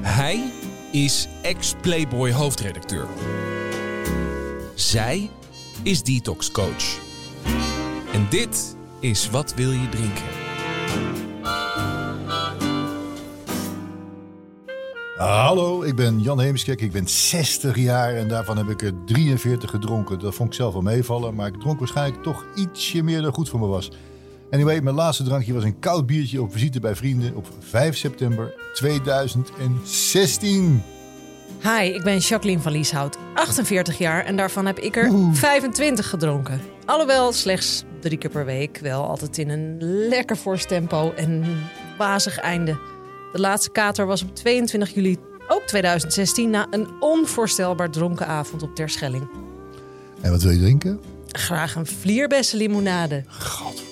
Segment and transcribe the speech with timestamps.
[0.00, 0.50] Hij
[0.92, 3.06] is ex-Playboy hoofdredacteur.
[4.74, 5.30] Zij
[5.82, 6.98] is detox coach.
[8.12, 10.24] En dit is Wat wil je drinken?
[15.16, 16.80] Hallo, ik ben Jan Heemskerk.
[16.80, 20.18] Ik ben 60 jaar en daarvan heb ik er 43 gedronken.
[20.18, 23.48] Dat vond ik zelf wel meevallen, maar ik dronk waarschijnlijk toch ietsje meer dan goed
[23.48, 23.90] voor me was.
[24.52, 28.54] Anyway, mijn laatste drankje was een koud biertje op visite bij vrienden op 5 september
[28.74, 30.82] 2016.
[31.62, 36.60] Hi, ik ben Jacqueline van Lieshout, 48 jaar en daarvan heb ik er 25 gedronken.
[36.84, 39.76] Alhoewel slechts drie keer per week, wel altijd in een
[40.08, 41.44] lekker fors tempo en
[41.98, 42.72] wazig einde.
[43.32, 45.16] De laatste kater was op 22 juli,
[45.48, 49.28] ook 2016, na een onvoorstelbaar dronken avond op Terschelling.
[50.20, 51.00] En wat wil je drinken?
[51.28, 53.24] Graag een vlierbessenlimonade.
[53.28, 53.82] God,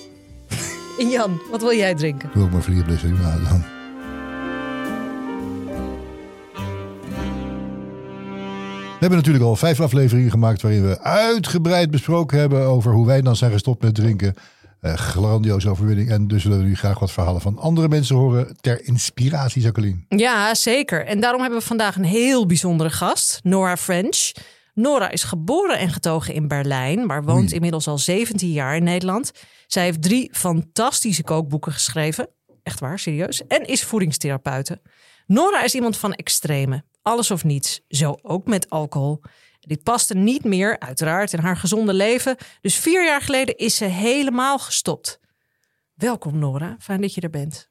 [1.01, 2.29] En Jan, wat wil jij drinken?
[2.33, 3.63] doe ook maar vlierblessen limonade dan.
[8.83, 13.21] We hebben natuurlijk al vijf afleveringen gemaakt waarin we uitgebreid besproken hebben over hoe wij
[13.21, 14.33] dan zijn gestopt met drinken.
[14.81, 16.09] Eh, grandioze overwinning.
[16.09, 19.99] En dus willen we nu graag wat verhalen van andere mensen horen ter inspiratie, Jacqueline.
[20.09, 21.05] Ja, zeker.
[21.05, 24.31] En daarom hebben we vandaag een heel bijzondere gast, Nora French.
[24.73, 27.53] Nora is geboren en getogen in Berlijn, maar woont Oei.
[27.53, 29.31] inmiddels al 17 jaar in Nederland.
[29.67, 32.29] Zij heeft drie fantastische kookboeken geschreven.
[32.63, 33.47] Echt waar, serieus.
[33.47, 34.81] En is voedingstherapeute.
[35.25, 36.83] Nora is iemand van extreme.
[37.01, 37.81] Alles of niets.
[37.87, 39.21] Zo ook met alcohol.
[39.59, 42.37] Dit paste niet meer, uiteraard, in haar gezonde leven.
[42.61, 45.19] Dus vier jaar geleden is ze helemaal gestopt.
[45.93, 47.69] Welkom Nora, fijn dat je er bent.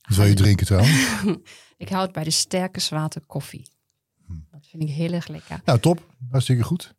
[0.00, 1.22] Wil je drinken trouwens?
[1.76, 3.68] Ik hou het bij de sterke zwarte koffie.
[4.50, 5.60] Dat vind ik heel erg lekker.
[5.64, 6.06] nou, top.
[6.30, 6.94] Hartstikke goed.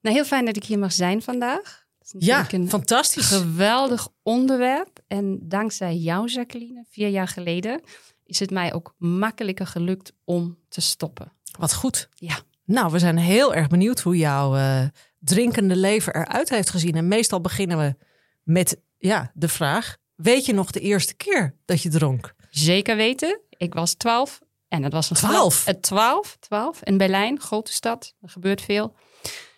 [0.00, 1.86] Nou, heel fijn dat ik hier mag zijn vandaag.
[2.18, 3.26] Ja, natuurlijk een fantastisch.
[3.26, 5.00] geweldig onderwerp.
[5.06, 7.80] En dankzij jou, Jacqueline, vier jaar geleden,
[8.24, 11.32] is het mij ook makkelijker gelukt om te stoppen.
[11.58, 12.08] Wat goed.
[12.14, 12.38] Ja.
[12.64, 14.84] Nou, we zijn heel erg benieuwd hoe jouw eh,
[15.18, 16.94] drinkende leven eruit heeft gezien.
[16.94, 17.94] En meestal beginnen we
[18.42, 22.34] met ja, de vraag: Weet je nog de eerste keer dat je dronk?
[22.50, 24.40] Zeker weten, ik was twaalf.
[24.72, 25.64] En het was een 12?
[25.64, 28.14] Het 12, 12 in Berlijn, grote stad.
[28.20, 28.94] Er gebeurt veel.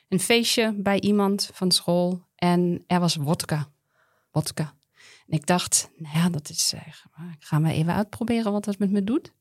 [0.08, 3.69] Een feestje bij iemand van school en er was wodka.
[4.30, 4.75] Wodka.
[5.26, 6.72] En ik dacht, nou ja, dat is.
[6.75, 6.86] eh,
[7.38, 9.32] ik ga maar even uitproberen wat dat met me doet.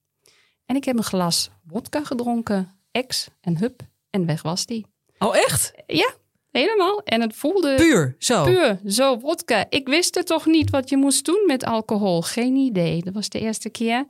[0.66, 4.86] En ik heb een glas wodka gedronken, ex en hup, en weg was die.
[5.18, 5.74] Oh, echt?
[5.88, 6.14] Ja,
[6.52, 7.02] helemaal.
[7.04, 8.44] En het voelde Puur, zo.
[8.44, 9.66] puur, zo wodka.
[9.70, 12.22] Ik wist het toch niet wat je moest doen met alcohol.
[12.22, 13.04] Geen idee.
[13.04, 14.06] Dat was de eerste keer.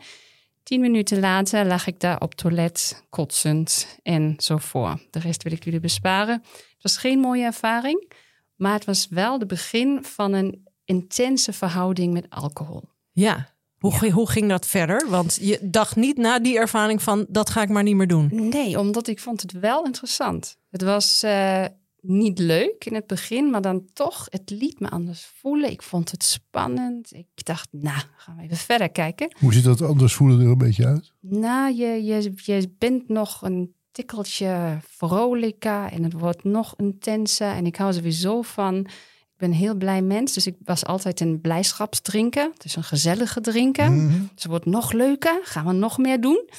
[0.63, 4.99] Tien minuten later lag ik daar op toilet, kotsend en zo voor.
[5.09, 6.43] De rest wil ik jullie besparen.
[6.51, 8.11] Het was geen mooie ervaring,
[8.55, 12.83] maar het was wel de begin van een intense verhouding met alcohol.
[13.11, 13.51] Ja.
[13.77, 15.09] Hoe, ging- hoe ging dat verder?
[15.09, 18.29] Want je dacht niet na die ervaring van dat ga ik maar niet meer doen.
[18.49, 20.57] Nee, omdat ik vond het wel interessant.
[20.69, 21.65] Het was eh,
[22.05, 25.71] niet leuk in het begin, maar dan toch, het liet me anders voelen.
[25.71, 27.13] Ik vond het spannend.
[27.13, 29.35] Ik dacht, nou, gaan we even verder kijken.
[29.39, 31.11] Hoe ziet dat anders voelen er een beetje uit?
[31.19, 37.51] Nou, je, je, je bent nog een tikkeltje vrolijker en het wordt nog intenser.
[37.51, 40.33] En ik hou sowieso van, ik ben een heel blij mens.
[40.33, 42.51] Dus ik was altijd een blijdschapsdrinker.
[42.57, 43.91] Dus een gezellige drinker.
[43.91, 44.07] Mhm.
[44.07, 46.49] Dus het wordt nog leuker, gaan we nog meer doen.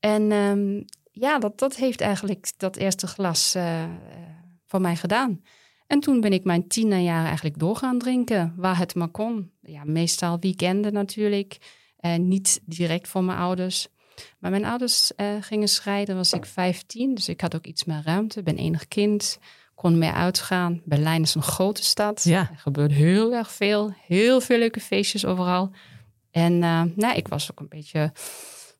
[0.00, 3.84] En ehm, ja, dat, dat heeft eigenlijk dat eerste glas eh,
[4.72, 5.42] voor mij gedaan.
[5.86, 9.50] En toen ben ik mijn tienerjaren eigenlijk door gaan drinken, waar het maar kon.
[9.60, 11.58] Ja, meestal weekenden natuurlijk,
[11.96, 13.88] eh, niet direct voor mijn ouders.
[14.38, 18.02] Maar mijn ouders eh, gingen scheiden, was ik 15, dus ik had ook iets meer
[18.04, 19.38] ruimte, ben enig kind,
[19.74, 20.80] kon meer uitgaan.
[20.84, 22.48] Berlijn is een grote stad, Ja.
[22.50, 25.70] er gebeurt heel erg veel, heel veel leuke feestjes overal.
[26.30, 28.12] En eh, nou, ik was ook een beetje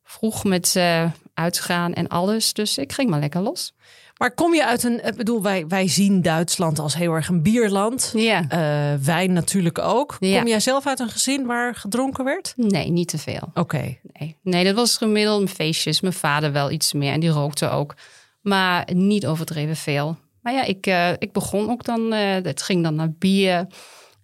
[0.02, 2.52] vroeg met eh, uitgaan en alles.
[2.52, 3.74] Dus ik ging maar lekker los.
[4.22, 5.06] Maar kom je uit een.
[5.06, 8.12] Ik bedoel, wij, wij zien Duitsland als heel erg een bierland.
[8.16, 8.44] Ja.
[8.48, 10.16] Eh, wijn natuurlijk ook.
[10.20, 10.38] Ja.
[10.38, 12.52] Kom jij zelf uit een gezin waar gedronken werd?
[12.56, 13.50] Nee, niet te veel.
[13.54, 13.96] Oké.
[14.18, 14.36] Nee.
[14.42, 16.00] nee, dat was gemiddeld feestjes.
[16.00, 17.94] Mijn vader wel iets meer en die rookte ook.
[18.40, 20.16] Maar niet overdreven veel.
[20.42, 22.12] Maar ja, ik, eh, ik begon ook dan.
[22.12, 23.66] eh, het ging dan naar bier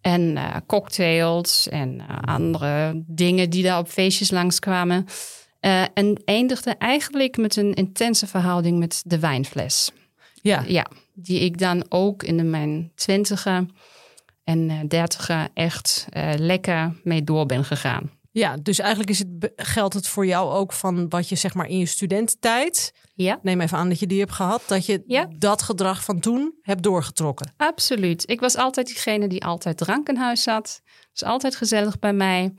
[0.01, 5.07] en eh, cocktails en eh, andere dingen die daar op feestjes langskwamen.
[5.69, 9.91] Eh en eindigde eigenlijk met een intense verhouding met de wijnfles.
[10.43, 10.65] Ja.
[10.67, 13.67] Ja, die ik dan ook in de mijn twintiger
[14.45, 18.11] en eh, dertiger echt eh, lekker mee door ben gegaan.
[18.31, 21.67] Ja, dus eigenlijk is het, geldt het voor jou ook van wat je zeg maar
[21.69, 25.29] in je studententijd, Ja, neem even aan dat je die hebt gehad, dat je Ja.
[25.39, 27.53] dat gedrag van toen hebt doorgetrokken.
[27.57, 28.31] absoluut.
[28.31, 30.81] Ik was altijd diegene die altijd drank in huis had.
[31.13, 32.55] Was altijd gezellig bij mij.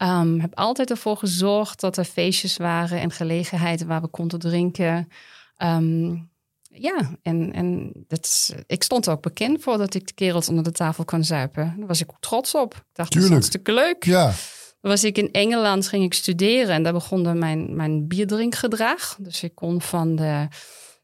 [0.00, 5.08] Ehm heb altijd ervoor gezorgd dat er feestjes waren en gelegenheden waar we konden drinken.
[5.56, 6.16] Ehm,
[6.62, 10.48] ja, en, en dat is, ik stond er ook bekend voor dat ik de kerels
[10.48, 11.74] onder de tafel kon zuipen.
[11.78, 12.74] Daar was ik ook trots op.
[12.74, 13.32] Ik dacht, dat is Tuurlijk.
[13.32, 14.04] hartstikke leuk.
[14.04, 14.32] Ja,
[14.80, 19.16] was ik in Engeland, ging ik studeren en daar begon dan mijn, mijn bierdrinkgedrag.
[19.18, 20.48] Dus ik kon van de,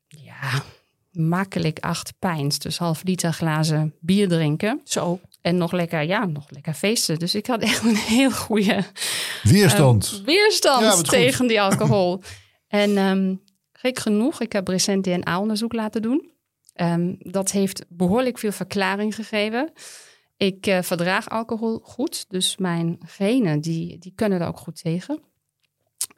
[0.08, 0.62] ja,
[1.10, 4.80] makkelijk acht pints, dus half liter glazen bier drinken.
[4.84, 5.20] Zo.
[5.46, 7.18] En nog lekker, ja, nog lekker feesten.
[7.18, 8.84] Dus ik had echt een heel goede
[9.42, 10.14] weerstand.
[10.20, 11.08] eh, weerstand Ja, wat goed.
[11.08, 12.22] tegen die alcohol.
[12.68, 13.34] en ehm,
[13.72, 16.30] gek genoeg, ik heb recent DNA-onderzoek laten doen.
[16.72, 19.72] Ehm, dat heeft behoorlijk veel verklaring gegeven.
[20.36, 25.20] Ik eh, verdraag alcohol goed, dus mijn genen die, die kunnen er ook goed tegen.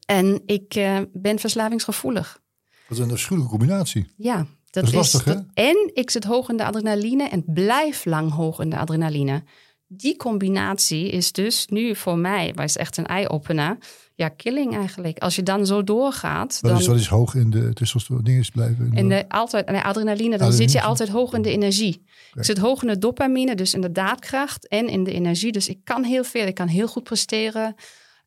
[0.07, 2.41] En ik eh, ben verslavingsgevoelig.
[2.89, 4.11] Dat is een afschuwelijke combinatie.
[4.17, 5.35] Ja, dat, is lastig, hè?
[5.35, 9.43] dat- En ik zit hoog in de adrenaline en blijf lang hoog in de adrenaline.
[9.91, 13.79] Die combinatie is dus nu voor mij, is echt een eye-opener.
[14.15, 15.19] Ja, killing eigenlijk.
[15.19, 18.91] Als je dan zo doorgaat, Wat dan is, is hoog in de testosteron dinges blijven?
[18.95, 22.03] in de, altijd, nee, adrenaline, dan Adrenaline, zit je altijd hoog in de energie.
[22.35, 25.53] Ik zit hoog in de dopamine, dus in de daadkracht en in de energie.
[25.53, 27.75] Dus ik kan heel veel, ik kan heel goed presteren.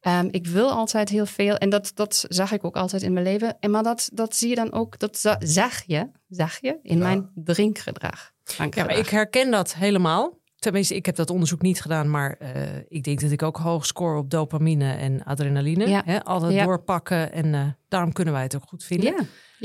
[0.01, 3.25] Ehm, ik wil altijd heel veel en dat, dat zag ik ook altijd in mijn
[3.25, 3.57] leven.
[3.59, 6.97] En maar dat, dat zie je dan ook, dat za- zag je, zag je in
[6.97, 8.31] mijn drinkgedrag.
[8.75, 10.39] Ja, maar ik herken dat helemaal.
[10.61, 13.85] Tenminste, ik heb dat onderzoek niet gedaan, maar eh, ik denk dat ik ook hoog
[13.85, 15.87] score op dopamine en adrenaline.
[15.89, 16.01] Ja.
[16.05, 16.63] Hè, altijd Ja.
[16.65, 19.13] doorpakken en eh, daarom kunnen wij het ook goed vinden.
[19.13, 19.23] ja,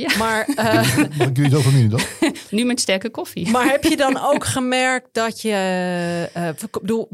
[0.09, 0.99] ja, Maar, eh,
[1.29, 2.01] ik jullie dopamine dan?
[2.51, 3.51] nu met sterke koffie.
[3.55, 5.51] maar heb je dan ook gemerkt dat je,
[6.33, 7.09] eh, ik bedoel,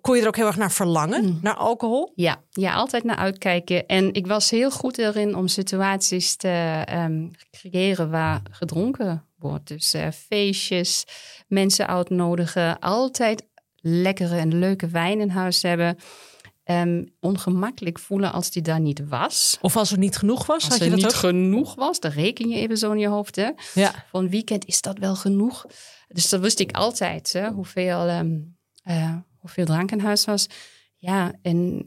[0.00, 1.38] kon je er ook heel erg naar verlangen, Mm.
[1.42, 2.12] naar alcohol?
[2.14, 3.86] Ja, ja, altijd naar uitkijken.
[3.86, 9.24] En ik was heel goed erin om situaties te ehm, creëren waar gedronken
[9.64, 11.04] Dus eh, feestjes,
[11.48, 13.46] mensen uitnodigen, altijd
[13.80, 15.96] lekkere en leuke wijn in huis hebben.
[16.64, 19.58] Ehm, ongemakkelijk voelen als die daar niet was.
[19.60, 21.14] Of als er niet genoeg was, Als had er je dat niet ook?
[21.14, 23.36] genoeg was, dan reken je even zo in je hoofd.
[23.36, 23.50] Hè?
[23.74, 24.04] Ja.
[24.10, 25.66] Van weekend is dat wel genoeg.
[26.08, 27.50] Dus dat wist ik altijd, hè?
[27.50, 28.38] Hoeveel, ehm,
[28.82, 30.46] eh, hoeveel drank in huis was.
[30.96, 31.86] Ja, en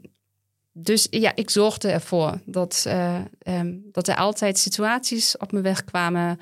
[0.72, 5.84] dus ja, ik zorgde ervoor dat, eh, ehm, dat er altijd situaties op mijn weg
[5.84, 6.38] kwamen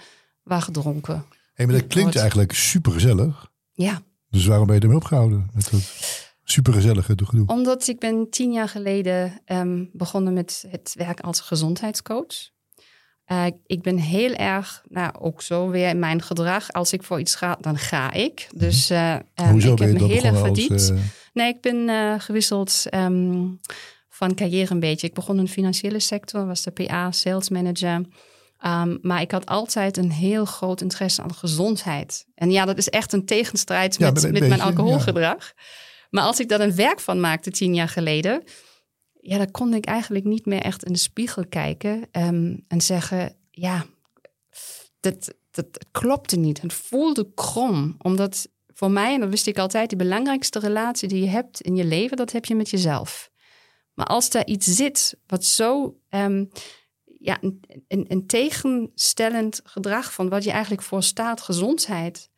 [0.49, 1.25] waar gedronken.
[1.55, 3.51] Hey, maar dat klinkt eigenlijk super gezellig.
[3.73, 5.51] Ja, Dus waarom ben je ermee opgehouden?
[5.55, 5.81] Met dat
[6.45, 7.47] super gezellige gedoe.
[7.47, 12.51] omdat ik ben tien jaar geleden ehm, begonnen met het werk als gezondheidscoach.
[13.25, 16.73] Eh, ik ben heel erg, nou ook zo weer in mijn gedrag.
[16.73, 18.49] Als ik voor iets ga, dan ga ik.
[18.55, 19.51] Dus eh, ehm, Mhm.
[19.51, 20.41] Hoezo ik ben heb je me heel erg als...
[20.43, 20.91] verdiept.
[20.91, 20.97] eh,
[21.33, 23.47] Nee, ik ben gewisseld ehm,
[24.09, 25.07] van carrière een beetje.
[25.07, 28.01] Ik begon in de financiële sector, was de PA, sales manager.
[28.59, 32.27] Ehm, maar ik had altijd een heel groot interesse aan gezondheid.
[32.35, 35.53] En ja, dat is echt een tegenstrijd Ja, met, met mijn alcoholgedrag.
[36.11, 38.43] Maar als ik daar een werk van maakte tien jaar geleden...
[39.21, 42.09] ja, dan kon ik eigenlijk niet meer echt in de spiegel kijken...
[42.11, 43.85] ehm, en zeggen, ja,
[45.01, 46.61] dat, dat klopte niet.
[46.63, 51.23] Het voelde krom, omdat voor mij, en dat wist ik altijd, de belangrijkste relatie die
[51.23, 53.31] je hebt in je leven, dat heb je met jezelf.
[53.95, 56.45] Maar als daar iets zit wat zo ehm,
[57.19, 62.31] ja, een, een, tegenstellend gedrag van wat je eigenlijk voor staat, gezondheid.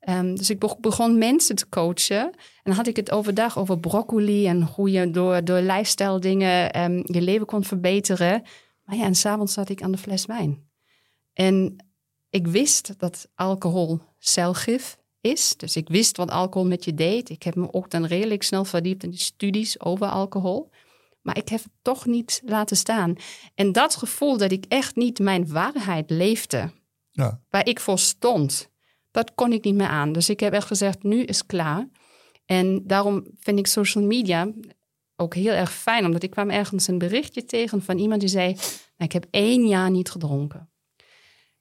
[0.00, 2.22] Ehm, dus ik be- begon mensen te coachen.
[2.22, 6.72] En dan had ik het overdag over broccoli en hoe je door, door lifestyle dingen
[6.72, 8.42] ehm, je leven kon verbeteren.
[8.84, 10.68] Maar ja, en s'avonds zat ik aan de fles wijn.
[11.32, 11.76] En
[12.30, 15.56] ik wist dat alcohol celgif is.
[15.56, 17.28] Dus ik wist wat alcohol met je deed.
[17.28, 20.70] Ik heb me ook dan redelijk snel verdiept in studies over alcohol.
[21.26, 23.16] Maar ik heb het toch niet laten staan.
[23.54, 26.70] En dat gevoel dat ik echt niet mijn waarheid leefde,
[27.10, 27.40] ja.
[27.50, 28.70] waar ik voor stond,
[29.10, 30.12] dat kon ik niet meer aan.
[30.12, 31.88] Dus ik heb echt gezegd, nu is klaar.
[32.44, 34.52] En daarom vind ik social media
[35.16, 36.04] ook heel erg fijn.
[36.04, 38.52] Omdat ik kwam ergens een berichtje tegen van iemand die zei...
[38.52, 38.62] "Nou,
[38.96, 40.70] ik heb één jaar niet gedronken.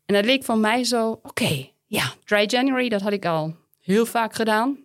[0.06, 4.06] En dat leek voor mij zo, oké, ja, dry January, dat had ik al heel
[4.06, 4.85] vaak gedaan.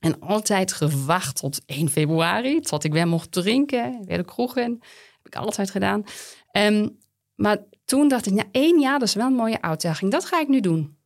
[0.00, 4.82] En altijd gewacht tot 1 februari, tot ik weer mocht drinken, weer de kroeg in.
[5.16, 6.04] Heb ik altijd gedaan.
[6.50, 6.88] Ehm,
[7.34, 10.12] maar toen dacht ik, nou, één jaar, dat is wel een mooie uitdaging.
[10.12, 10.96] Dat ga ik nu doen.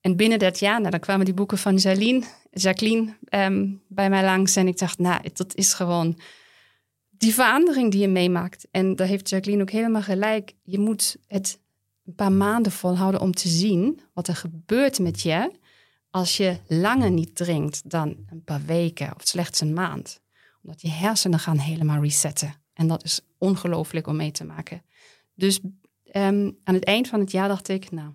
[0.00, 4.24] En binnen dat jaar, nou, dan kwamen die boeken van Jacqueline, Jacqueline ehm, bij mij
[4.24, 4.56] langs.
[4.56, 6.18] En ik dacht, nou, dat is gewoon
[7.10, 8.66] die verandering die je meemaakt.
[8.70, 10.54] En daar heeft Jacqueline ook helemaal gelijk.
[10.62, 11.58] Je moet het
[12.06, 15.50] een paar maanden volhouden om te zien wat er gebeurt met je
[16.10, 20.20] als je langer niet drinkt dan een paar weken of slechts een maand.
[20.62, 22.54] Omdat je hersenen gaan helemaal resetten.
[22.72, 24.82] En dat is ongelooflijk om mee te maken.
[25.34, 25.60] Dus
[26.04, 28.12] ehm, aan het eind van het jaar dacht ik, nou,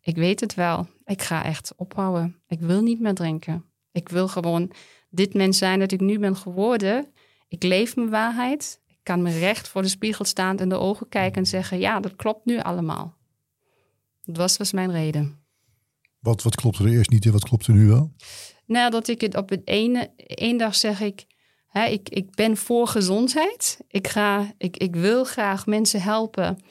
[0.00, 0.88] ik weet het wel.
[1.04, 2.42] Ik ga echt ophouden.
[2.46, 3.64] Ik wil niet meer drinken.
[3.92, 4.72] Ik wil gewoon
[5.10, 7.12] dit mens zijn dat ik nu ben geworden.
[7.48, 8.80] ik leef mijn waarheid.
[8.86, 12.00] Ik kan me recht voor de spiegel staan in de ogen kijken en zeggen: ja,
[12.00, 13.16] dat klopt nu allemaal.
[14.24, 15.41] Dat was, was mijn reden.
[16.22, 18.12] Wat, wat klopte er eerst niet en wat klopte nu wel?
[18.66, 21.24] Nou, dat ik het op het ene, één dag zeg ik,
[21.68, 23.78] hè, ik, ik ben voor gezondheid.
[23.88, 26.62] Ik, ga, ik, ik wil graag mensen helpen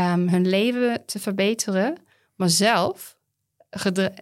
[0.00, 2.02] um, hun leven te verbeteren.
[2.36, 3.16] Maar zelf,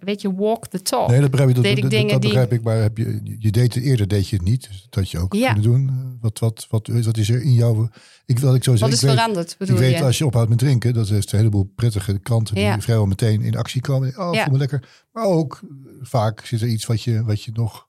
[0.04, 1.08] weet je, walk the talk.
[1.08, 1.56] Nee, dat begrijp ik.
[1.56, 2.62] Dat, deed ik dingen dat begrijp ik.
[2.62, 4.68] Maar heb je, je deed het eerder, deed je het niet.
[4.68, 5.52] Dus dat je ook Ja.
[5.52, 6.18] kunnen doen.
[6.20, 7.88] Wat, wat, wat, wat is er in jou?
[8.26, 8.96] Ik wil ik zo Wat zeggen.
[8.96, 10.04] is ik weet, veranderd, ik bedoel weet je?
[10.04, 12.80] als je ophoudt met drinken, dat heeft een heleboel prettige kanten die Ja.
[12.80, 14.18] vrijwel meteen in actie komen.
[14.18, 14.42] Oh, Ja.
[14.42, 14.88] voel me lekker.
[15.12, 15.68] Maar ook eh,
[16.00, 17.86] vaak zit er iets wat je, wat je nog,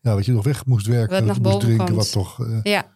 [0.00, 1.96] ja, wat je nog weg moest werken, Wat wat je moest drinken, komt.
[1.96, 2.46] wat toch.
[2.46, 2.86] eh, Ja,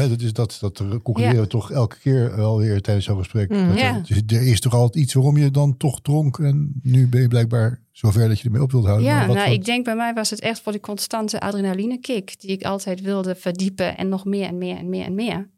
[0.00, 1.40] Hè, dat is dat, dat concluderen Ja.
[1.40, 3.48] we toch elke keer alweer tijdens zo'n gesprek.
[3.50, 3.76] Mhm.
[3.76, 6.38] Er- dus er is toch altijd iets waarom je dan toch dronk.
[6.38, 9.06] En nu ben je blijkbaar zover dat je ermee op wilt houden.
[9.06, 12.40] ja nou, wat- ik denk bij mij was het echt voor die constante adrenaline kick
[12.40, 15.50] die ik altijd wilde verdiepen en nog meer en meer en meer en meer.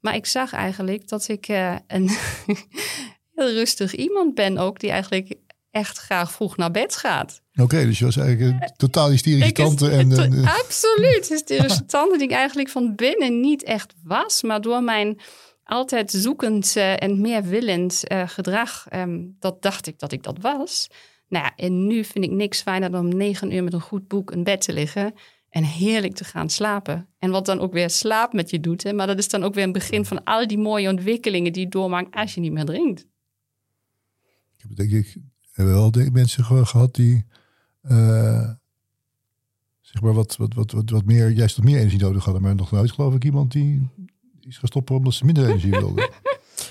[0.00, 2.08] Maar ik zag eigenlijk dat ik eh, een
[3.34, 5.34] heel rustig iemand ben ook die eigenlijk
[5.70, 7.42] echt graag vroeg naar bed gaat.
[7.54, 9.90] Oké, dus je was eigenlijk een totaal hysterische tante.
[9.90, 11.28] En, en, eh, absoluut.
[11.28, 14.42] Hysterische tante die ik eigenlijk van binnen niet echt was.
[14.42, 15.20] Maar door mijn
[15.64, 20.38] altijd zoekend eh, en meer willend eh, gedrag, ehm, dat dacht ik dat ik dat
[20.40, 20.90] was.
[21.28, 24.08] Nou ja, en nu vind ik niks fijner dan om negen uur met een goed
[24.08, 25.14] boek in bed te liggen.
[25.48, 27.08] En heerlijk te gaan slapen.
[27.18, 28.82] En wat dan ook weer slaap met je doet.
[28.82, 28.92] Hè?
[28.92, 31.68] Maar dat is dan ook weer een begin van al die mooie ontwikkelingen die je
[31.68, 33.00] doormaakt als je niet meer drinkt.
[34.56, 35.16] ik heb denk ik
[35.60, 37.24] hebben wel de mensen ge- gehad die
[37.82, 38.50] eh,
[39.80, 42.42] zeg maar wat, wat, wat, wat, wat meer, juist wat meer energie nodig hadden.
[42.42, 43.88] Maar nog nooit geloof ik iemand die
[44.40, 46.08] is stoppen omdat ze minder energie wilden.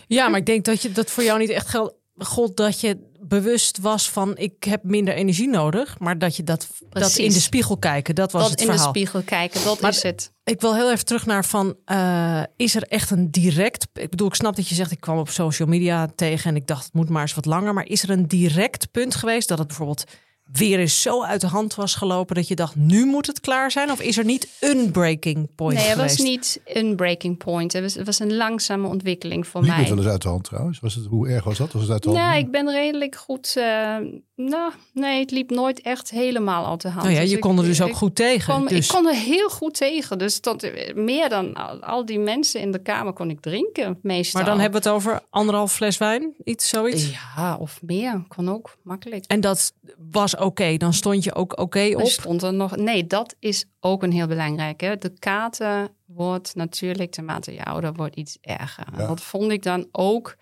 [0.08, 1.93] Ja, maar ik denk dat je dat voor jou niet echt geldt.
[2.20, 6.68] God, dat je bewust was van ik heb minder energie nodig, maar dat je dat,
[6.90, 8.90] dat in de spiegel kijken, dat was Dat het in de verhaal.
[8.90, 10.32] spiegel kijken, dat Maar is het.
[10.44, 13.88] Ik wil heel even terug naar van, eh, is er echt een direct...
[13.94, 16.50] Ik bedoel, ik snap dat je zegt, ik kwam op social media tegen...
[16.50, 17.74] en ik dacht, het moet maar eens wat langer.
[17.74, 20.04] Maar is er een direct punt geweest dat het bijvoorbeeld
[20.51, 22.36] weer eens zo uit de hand was gelopen...
[22.36, 23.91] dat je dacht, nu moet het klaar zijn?
[23.91, 26.18] Of is er niet een breaking point Nee, het geweest?
[26.18, 27.74] was niet een breaking point.
[27.74, 29.89] Het was, het was een langzame ontwikkeling voor Liep het mij.
[29.89, 30.79] wel eens uit de hand trouwens?
[30.79, 31.72] Was het, hoe erg was dat?
[31.72, 32.22] Was het uit de hand?
[32.22, 33.53] Nou, ik ben redelijk goed.
[33.58, 33.98] eh,
[34.36, 37.01] nou, nee, het liep nooit echt helemaal uit de hand.
[37.03, 38.53] Nou ja, Dus je ik- kon er dus ook ik goed tegen.
[38.53, 38.86] kon- dus...
[38.88, 40.18] Ik kon er heel goed tegen.
[40.18, 44.00] Dus tot, eh, meer dan al, al die mensen in de kamer kon ik drinken,
[44.01, 44.41] meestal.
[44.41, 47.10] Maar dan hebben we het over anderhalf fles wijn, iets zoiets.
[47.36, 48.24] Ja, of meer.
[48.27, 49.24] Kon ook, makkelijk.
[49.27, 49.74] En dat
[50.12, 50.77] was oké.
[50.77, 52.08] Dan stond je ook oké Er op.
[52.08, 52.75] stond er nog.
[52.75, 54.81] Nee, dat is ook een heel belangrijk.
[54.81, 54.98] Hè?
[54.98, 58.88] De kater wordt natuurlijk, naarmate je ouder wordt, iets erger.
[58.98, 59.08] Ja.
[59.08, 60.36] Dat vond ik dan ook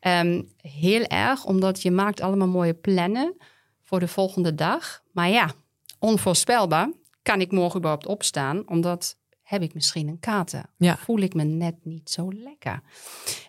[0.00, 3.36] ehm, heel erg, omdat je maakt allemaal mooie plannen
[3.82, 5.02] voor de volgende dag.
[5.12, 5.50] Maar ja,
[5.98, 6.90] onvoorspelbaar.
[7.22, 8.68] Kan ik morgen überhaupt opstaan?
[8.68, 10.64] Omdat heb ik misschien een kater.
[10.76, 10.96] Ja.
[10.96, 12.80] Voel ik me net niet zo lekker.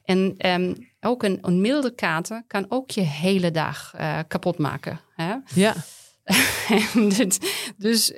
[0.04, 5.00] En ehm, ook een, een milde kater kan ook je hele dag eh, kapot maken.
[5.16, 5.36] Hè?
[5.56, 5.74] Ja.
[7.18, 8.14] Dit- dus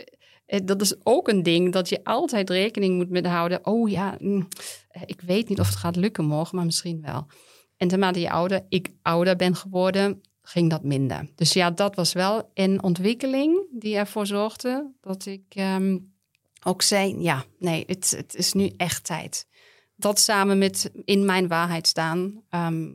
[0.45, 3.65] eh, dat is ook een ding dat je altijd rekening moet met houden.
[3.65, 4.47] Oh ja, mm,
[4.89, 7.27] eh, ik weet niet of het gaat lukken morgen, maar misschien wel.
[7.77, 11.29] En naarmate je ouder, ik ouder ben geworden, ging dat minder.
[11.35, 15.97] Dus ja, dat was wel een ontwikkeling die ervoor zorgde dat ik ehm,
[16.63, 19.47] ook zei: ja, nee, het, het is nu echt tijd.
[20.03, 22.87] Dat samen met in mijn waarheid staan ehm,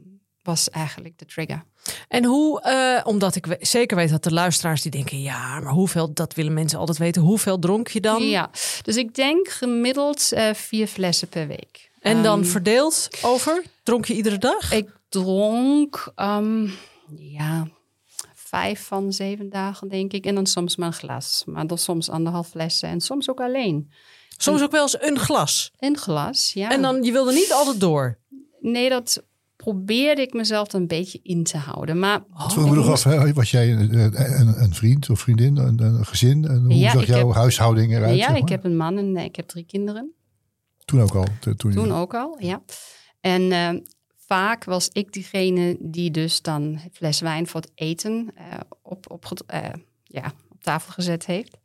[0.42, 1.64] was eigenlijk de trigger.
[2.08, 6.12] En hoe, eh, omdat ik zeker weet dat de luisteraars die denken, ja, maar hoeveel,
[6.14, 7.22] dat willen mensen altijd weten.
[7.22, 8.22] Hoeveel dronk je dan?
[8.22, 8.50] Ja,
[8.82, 11.90] dus ik denk gemiddeld eh, vier flessen per week.
[12.00, 13.62] En dan Ehm, verdeeld over?
[13.82, 14.72] Dronk je iedere dag?
[14.72, 16.68] ik dronk, ehm,
[17.16, 17.68] ja,
[18.34, 20.26] vijf van zeven dagen denk ik.
[20.26, 21.42] En dan soms maar een glas.
[21.46, 23.90] Maar dan soms anderhalf flessen en soms ook alleen.
[24.40, 25.72] Soms ook wel eens een glas.
[25.78, 26.70] Een glas, ja.
[26.70, 28.18] En dan, je wilde niet altijd door.
[28.60, 29.22] Nee, dat
[29.56, 31.98] probeerde ik mezelf een beetje in te houden.
[31.98, 35.56] Maar Ik vroeg me nog af, hè, was jij een, een, een vriend of vriendin,
[35.56, 36.44] een, een gezin?
[36.44, 38.18] En hoe Ja, zag jouw heb- huishouding eruit?
[38.18, 40.12] ja, zeg ik heb een man en eh, ik heb drie kinderen.
[40.84, 41.26] Toen ook al.
[41.40, 42.62] te- Toen, Toen ook al, ja.
[43.20, 43.70] En eh,
[44.26, 48.44] vaak was ik diegene die dus dan fles wijn voor het eten eh,
[48.82, 49.60] op, op, eh,
[50.04, 51.56] ja, op tafel gezet heeft.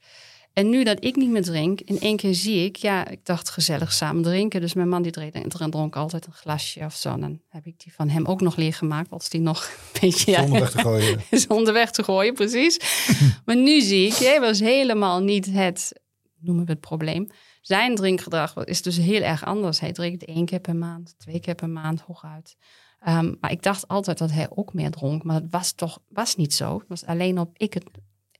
[0.54, 3.50] En nu dat ik niet meer drink, in één keer zie ik, ja, ik dacht
[3.50, 4.62] gezellig samen drinken.
[4.62, 7.10] Dus mijn man die drinkt, dronk altijd een glasje of zo.
[7.10, 10.00] En dan heb ik die van hem ook nog leer gemaakt, als die nog een
[10.02, 10.32] beetje...
[10.32, 11.22] ja, Zonder weg te gooien.
[11.50, 12.80] zonder weg te gooien, precies.
[13.46, 16.02] maar nu zie ik, hij was helemaal niet het,
[16.40, 17.28] noemen we het probleem.
[17.62, 19.80] Zijn drinkgedrag is dus heel erg anders.
[19.80, 22.56] Hij drinkt één keer per maand, twee keer per maand, hooguit.
[23.00, 25.24] Ehm, maar ik dacht altijd dat hij ook meer dronk.
[25.24, 26.78] Maar dat was toch was niet zo.
[26.80, 27.90] Het was alleen op ik het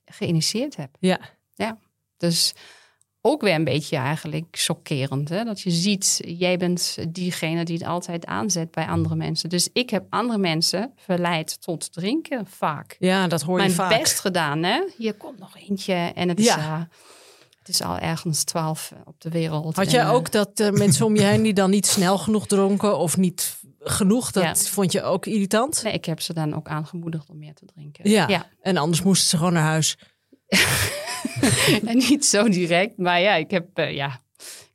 [0.04, 0.96] geïnitieerd heb.
[1.54, 1.78] Ja.
[2.16, 2.52] Dus
[3.20, 5.28] ook weer een beetje eigenlijk chockerend.
[5.28, 5.44] Hè?
[5.44, 9.48] Dat je ziet, jij bent diegene die het altijd aanzet bij andere mensen.
[9.48, 12.96] Dus ik heb andere mensen verleid tot drinken, vaak.
[12.98, 13.98] Ja, dat hoor je Mijn vaak.
[14.00, 14.82] best gedaan, hè?
[14.96, 16.80] Hier komt nog eentje en het is, eh,
[17.58, 19.76] het is al ergens twaalf op de wereld.
[19.76, 22.46] Had jij eh, ook dat eh, mensen om je heen die dan niet snel genoeg
[22.46, 24.54] dronken of niet genoeg, dat Ja.
[24.54, 25.82] vond je ook irritant?
[25.82, 28.10] Nee, ik heb ze dan ook aangemoedigd om meer te drinken.
[28.10, 28.28] Ja.
[28.28, 28.46] ja.
[28.60, 29.96] En anders moesten ze gewoon naar huis.
[31.90, 34.20] en niet zo direct, maar ja, ik heb, eh, ja,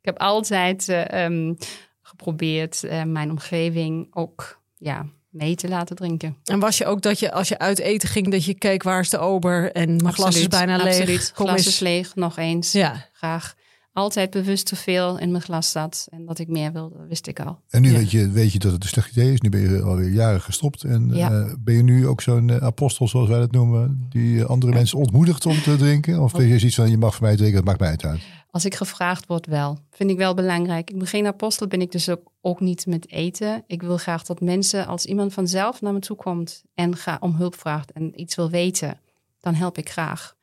[0.00, 1.54] ik heb altijd eh, ehm,
[2.02, 6.36] geprobeerd eh, mijn omgeving ook ja, mee te laten drinken.
[6.44, 9.00] En was je ook dat je als je uit eten ging, dat je keek waar
[9.00, 10.98] is de ober en mijn glas is bijna leeg.
[10.98, 11.32] Absoluut.
[11.34, 12.72] Kom glas is leeg, nog eens.
[12.72, 13.08] Ja.
[13.12, 13.54] Graag.
[13.92, 16.06] Altijd bewust te veel in mijn glas zat.
[16.10, 17.60] En dat ik meer wilde, wist ik al.
[17.68, 17.98] En nu Ja.
[17.98, 19.40] weet, je, weet je dat het een slecht idee is.
[19.40, 20.84] Nu ben je alweer jaren gestopt.
[20.84, 21.30] En Ja.
[21.30, 24.72] eh, ben je nu ook zo'n eh, apostel, zoals wij dat noemen, die eh, andere
[24.72, 26.20] mensen ontmoedigt om te drinken?
[26.22, 28.20] Of ben je zoiets van, je mag voor mij drinken, dat maakt mij het uit.
[28.50, 29.78] Als ik gevraagd word, wel.
[29.90, 30.90] Vind ik wel belangrijk.
[30.90, 33.64] Ik ben geen apostel, ben ik dus ook, ook niet met eten.
[33.66, 37.34] Ik wil graag dat mensen, als iemand vanzelf naar me toe komt en ga, om
[37.34, 38.98] hulp vraagt en iets wil weten,
[39.40, 40.34] dan help ik graag.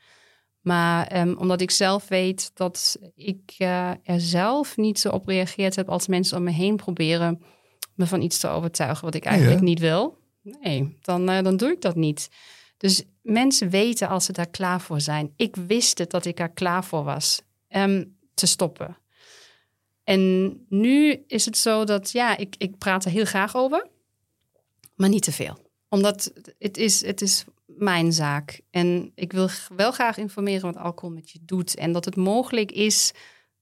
[0.67, 5.75] Maar ehm, omdat ik zelf weet dat ik eh, er zelf niet zo op gereageerd
[5.75, 7.41] heb als mensen om me heen proberen
[7.95, 9.63] me van iets te overtuigen wat ik eigenlijk Ja.
[9.65, 10.17] niet wil.
[10.41, 12.29] Nee, dan, eh, dan doe ik dat niet.
[12.77, 15.33] Dus mensen weten als ze daar klaar voor zijn.
[15.36, 18.97] Ik wist het dat ik er klaar voor was ehm, te stoppen.
[20.03, 23.88] En nu is het zo dat, ja, ik, ik praat er heel graag over,
[24.95, 25.57] maar niet te veel.
[25.89, 27.45] Omdat het is, het is
[27.77, 28.62] mijn zaak.
[28.69, 31.75] En ik wil wel graag informeren wat alcohol met je doet.
[31.75, 33.13] En dat het mogelijk is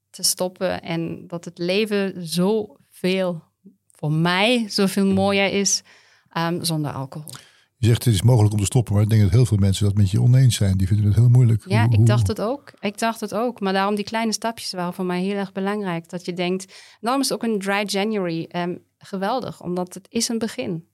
[0.09, 0.81] te stoppen.
[0.81, 3.43] En dat het leven zoveel,
[3.91, 5.81] voor mij, zoveel mooier is
[6.29, 7.31] ehm, zonder alcohol.
[7.77, 9.85] Je zegt het is mogelijk om te stoppen, maar ik denk dat heel veel mensen
[9.85, 10.77] dat met je oneens zijn.
[10.77, 11.63] Die vinden het heel moeilijk.
[11.67, 12.73] Ja, Hoe- ik hoe- dacht het ook.
[12.79, 13.59] Ik dacht het ook.
[13.59, 16.09] Maar daarom die kleine stapjes waren voor mij heel erg belangrijk.
[16.09, 19.61] Dat je denkt, daarom is ook een dry January ehm, geweldig.
[19.61, 20.87] Omdat het is een begin.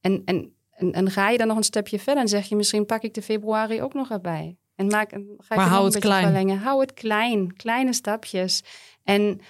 [0.00, 2.86] En, en, en, en ga je dan nog een stapje verder en zeg je misschien
[2.86, 4.56] pak ik de februari ook nog erbij.
[4.74, 6.24] En maak, en ga ik Maar het hou nog het een klein.
[6.24, 6.58] verlengen.
[6.58, 8.62] Hou het klein, kleine stapjes.
[9.04, 9.40] En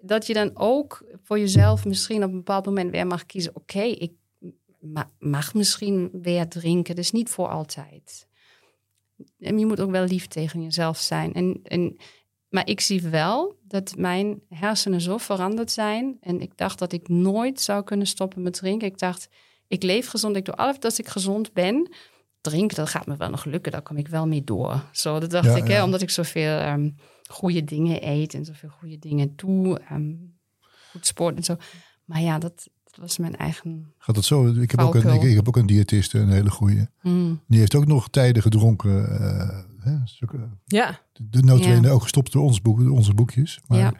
[0.00, 3.56] dat je dan ook voor jezelf misschien op een bepaald moment weer mag kiezen.
[3.56, 4.12] Oké, ik
[4.80, 6.96] ma- mag misschien weer drinken.
[6.96, 8.26] Dus niet voor altijd.
[9.38, 11.34] En je moet ook wel lief tegen jezelf zijn.
[11.34, 11.96] En, en,
[12.48, 16.16] maar ik zie wel dat mijn hersenen zo veranderd zijn.
[16.20, 18.88] En ik dacht dat ik nooit zou kunnen stoppen met drinken.
[18.88, 19.28] Ik dacht,
[19.68, 20.36] ik leef gezond.
[20.36, 21.90] Ik doe alles dat ik gezond ben.
[22.40, 23.72] Drinken, dat gaat me wel nog lukken.
[23.72, 24.84] Daar kom ik wel mee door.
[24.92, 26.90] Zo, dat dacht Ja, ik, hè, omdat ik zoveel ehm
[27.30, 29.78] goede dingen eet en zoveel goede dingen doe.
[29.78, 30.12] ehm,
[30.90, 31.56] goed sport en zo.
[32.04, 33.94] Maar ja, dat, dat was mijn eigen...
[33.98, 34.46] Gaat dat zo?
[34.46, 36.90] Ik heb, ook een, ik, heb ook een diëtiste, een hele goede.
[37.00, 37.40] Hmm.
[37.48, 39.18] Die heeft ook nog tijden gedronken.
[39.20, 41.00] eh, hè, zulke- Ja.
[41.12, 41.92] de notabene Ja.
[41.92, 43.60] ook gestopt door ons boek, door onze boekjes.
[43.66, 43.92] Maar Ja.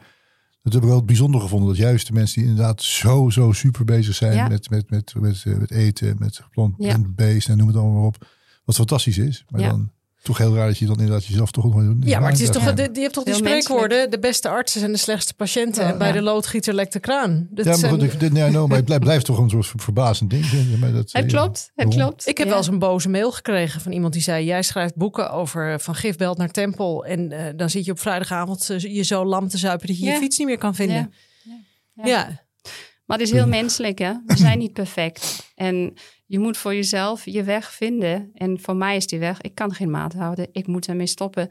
[0.71, 1.67] Dat heb ik wel bijzonder gevonden.
[1.67, 4.47] Dat juist de mensen die inderdaad zo, zo super bezig zijn Ja.
[4.47, 6.89] met, met, met, met, eh, met eten, met geplant Ja.
[6.93, 8.27] en beest en noem het allemaal maar op.
[8.65, 9.45] Wat fantastisch is.
[9.49, 9.69] Maar Ja.
[9.69, 11.95] dan toch heel raar dat je dan inderdaad jezelf toch nog...
[11.99, 12.71] Ja, maar het is toch, Ja.
[12.71, 15.83] de- je hebt toch die Heel spreekwoorden, de beste artsen zijn de slechtste patiënten.
[15.83, 15.91] Ja.
[15.91, 16.13] en bij Ja.
[16.13, 17.47] de loodgieter lekt de kraan.
[17.51, 19.49] Dat Ja, maar zijn- goed, ik, dit- nee, no, maar het blijft, blijft toch een
[19.49, 20.45] soort ver- verbazend ding.
[20.45, 21.95] vind je, Maar dat, Het klopt, het waarom?
[21.95, 22.27] klopt.
[22.27, 22.51] Ik heb Ja.
[22.53, 25.79] wel eens een boze mail gekregen van iemand die zei: Jij schrijft boeken over eh,
[25.79, 27.05] van gifbelt naar tempel.
[27.05, 30.05] En eh, dan zit je op vrijdagavond eh, je zo lam te zuipen dat je
[30.05, 30.95] je fiets niet meer kan vinden.
[31.43, 31.53] Ja.
[31.93, 32.47] Ja, Ja.
[33.05, 34.11] Maar het is heel menselijk, hè?
[34.25, 35.51] We zijn niet perfect.
[35.55, 35.93] En
[36.29, 38.31] je moet voor jezelf je weg vinden.
[38.33, 40.47] En voor mij is die weg, ik kan geen maat houden.
[40.51, 41.49] Ik moet ermee stoppen.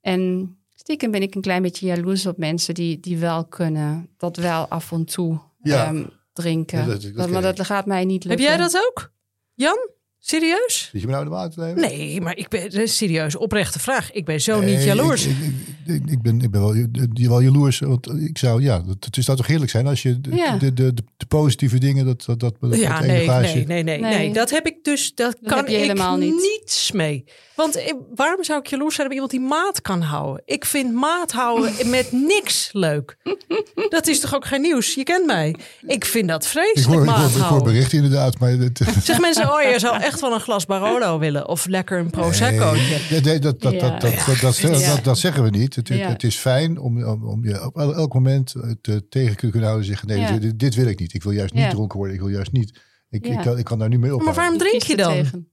[0.00, 4.08] En stiekem ben ik een klein beetje jaloers op mensen die, die wel kunnen.
[4.16, 5.86] Dat wel af en toe Ja.
[5.86, 6.78] ehm, drinken.
[6.78, 8.46] Ja, dat- maar dat gaat mij niet Heb lukken.
[8.48, 9.12] jij dat ook?
[9.54, 9.88] Jan?
[10.20, 10.88] Serieus?
[10.92, 11.80] Zit je me nou in de water te nemen?
[11.80, 14.12] Nee, maar ik ben dat is serieus oprechte vraag.
[14.12, 15.26] Ik ben zo Nee, niet jaloers.
[15.26, 15.36] Ik,
[15.86, 17.78] ik, ik, ik ben, ik ben wel, je- wel jaloers.
[17.78, 20.56] Want ik zou, ja, het, het zou toch heerlijk zijn als je de, Ja.
[20.56, 23.82] de, de, de, de positieve dingen, dat, dat, dat, dat ja, dat nee, nee, nee,
[23.82, 23.98] nee, nee.
[24.00, 24.32] Nee.
[24.32, 26.34] Dat heb ik dus, dat Dat kan heb je ik helemaal niet.
[26.34, 27.24] niets mee.
[27.54, 30.42] Want eh, waarom zou ik jaloers zijn op iemand die maat kan houden?
[30.46, 33.16] Ik vind maat houden met niks leuk.
[33.88, 34.94] Dat is toch ook geen nieuws?
[34.94, 35.54] Je kent mij.
[35.86, 38.56] Ik vind dat Ik vreselijk, hoor, ik, hoor, ik hoor berichten inderdaad, maar
[39.02, 41.48] Zeg mensen, oh, je zou echt wel een glas Barolo willen.
[41.48, 42.98] Of lekker een Prosecco'tje.
[43.10, 44.94] Nee, nee, dat, dat, dat, dat, dat, dat, dat, Ja.
[44.94, 45.74] dat, dat zeggen we niet.
[45.76, 46.08] Het, het- Ja.
[46.08, 49.68] het is fijn om, om, om je op el- elk moment te, tegen te kunnen
[49.68, 50.38] houden en zeggen: nee, Ja.
[50.38, 51.14] dit, dit wil ik niet.
[51.14, 51.70] Ik wil juist niet Ja.
[51.70, 52.14] dronken worden.
[52.16, 52.80] Ik wil juist niet.
[53.10, 53.32] Ik, Ja.
[53.32, 54.42] ik, kan, ik kan daar nu mee Maar ophouden.
[54.42, 55.46] waarom drink je dan?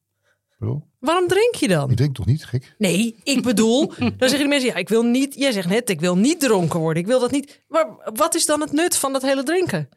[0.99, 1.95] Waarom drink je Ik dan?
[1.95, 2.75] drink toch niet, gek?
[2.77, 5.99] Nee, ik bedoel, dan zeggen die mensen, ja, ik wil niet, jij zegt net, ik
[5.99, 7.01] wil niet dronken worden.
[7.01, 7.63] Ik wil dat niet.
[7.67, 9.89] Maar wat is dan het nut van dat hele drinken?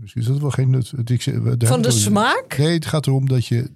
[0.00, 0.90] Misschien is dat wel geen nut.
[0.90, 1.22] Het, ik,
[1.58, 2.58] Van de smaak?
[2.58, 3.70] Nee, het gaat erom dat je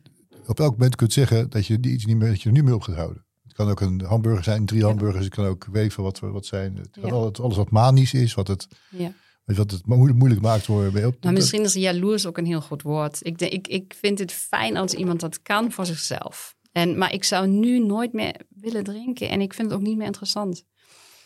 [0.47, 2.75] op elk moment kunt zeggen dat je iets niet meer, dat je er nu mee
[2.75, 3.25] op gaat houden.
[3.43, 5.25] Het kan ook een hamburger zijn, drie hamburgers.
[5.25, 6.77] Het kan ook weven wat, wat zijn.
[6.77, 7.15] Het kan Ja.
[7.15, 9.13] alles, alles wat manisch is, wat het, Ja.
[9.45, 11.25] wat het moeilijk, moeilijk maakt voor bij op.
[11.25, 13.19] Maar misschien is jaloers ook een heel goed woord.
[13.23, 16.55] Ik, denk, ik, ik vind het fijn als iemand dat kan voor zichzelf.
[16.73, 19.29] En, maar ik zou nu nooit meer willen drinken.
[19.29, 20.65] En ik vind het ook niet meer interessant.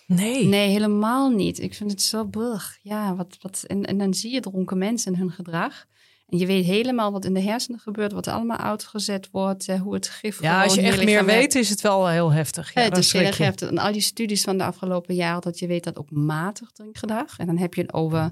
[0.09, 0.45] Nee.
[0.45, 1.61] Nee, helemaal niet.
[1.61, 2.79] Ik vind het zo burg.
[2.83, 5.87] Ja, wat, wat, en, en dan zie je dronken mensen en hun gedrag.
[6.29, 9.81] En je weet helemaal wat in de hersenen gebeurt, wat er allemaal uitgezet wordt, eh,
[9.81, 12.75] hoe het gif Ja, als je echt meer weet, is het wel heel heftig.
[12.75, 13.69] Ja, Ja, het is heel erg heftig.
[13.69, 17.39] En al die studies van de afgelopen jaren, dat je weet dat ook matig drinkgedrag.
[17.39, 18.31] En dan heb je het over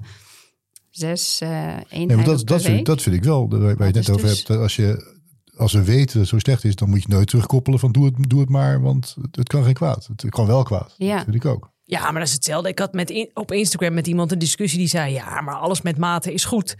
[0.89, 3.83] zes eh eenheden Nee, maar dat, per dat, vind, dat vind ik wel, waar, je
[3.83, 4.59] het net over dus- hebt.
[4.59, 5.16] Als, je,
[5.57, 8.05] als we weten dat het zo slecht is, dan moet je nooit terugkoppelen van doe
[8.05, 10.07] het, doe het maar, want het, het kan geen kwaad.
[10.15, 10.93] Het kan wel kwaad.
[10.97, 11.15] Ja.
[11.15, 11.71] Dat vind ik ook.
[11.83, 12.69] Ja, maar dat is hetzelfde.
[12.69, 15.81] Ik had met in- op Instagram met iemand een discussie die zei: Ja, maar alles
[15.81, 16.75] met mate is goed.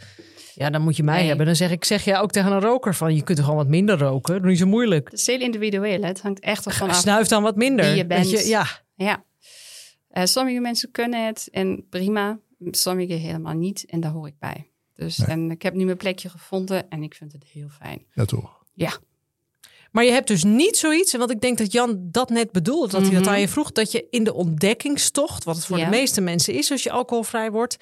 [0.55, 1.27] Ja, dan moet je mij Nee.
[1.27, 1.45] hebben.
[1.45, 3.67] Dan zeg ik: Zeg jij ook tegen een roker van: Je kunt er gewoon wat
[3.67, 4.41] minder roken.
[4.41, 5.09] Doe niet zo moeilijk.
[5.11, 6.01] Het is heel individueel.
[6.01, 6.07] Hè?
[6.07, 6.95] Het hangt echt ervan af.
[6.95, 7.85] Snuif dan wat minder.
[7.85, 8.47] wie je bent.
[8.47, 8.65] ja.
[8.95, 9.23] Ja.
[10.09, 12.39] Eh, sommige mensen kunnen het en prima.
[12.71, 13.85] Sommige helemaal niet.
[13.85, 14.71] En daar hoor ik bij.
[14.93, 15.27] Dus Nee.
[15.27, 18.05] en ik heb nu mijn plekje gevonden en ik vind het heel fijn.
[18.13, 18.65] Ja, toch?
[18.77, 18.97] Ja.
[19.91, 22.91] Maar je hebt dus niet zoiets, en wat ik denk dat Jan dat net bedoelt,
[22.91, 23.29] dat hij dat Mhm.
[23.31, 25.83] aan je vroeg, dat je in de ontdekkingstocht, wat het voor Ja.
[25.83, 27.77] de meeste mensen is als je alcoholvrij wordt,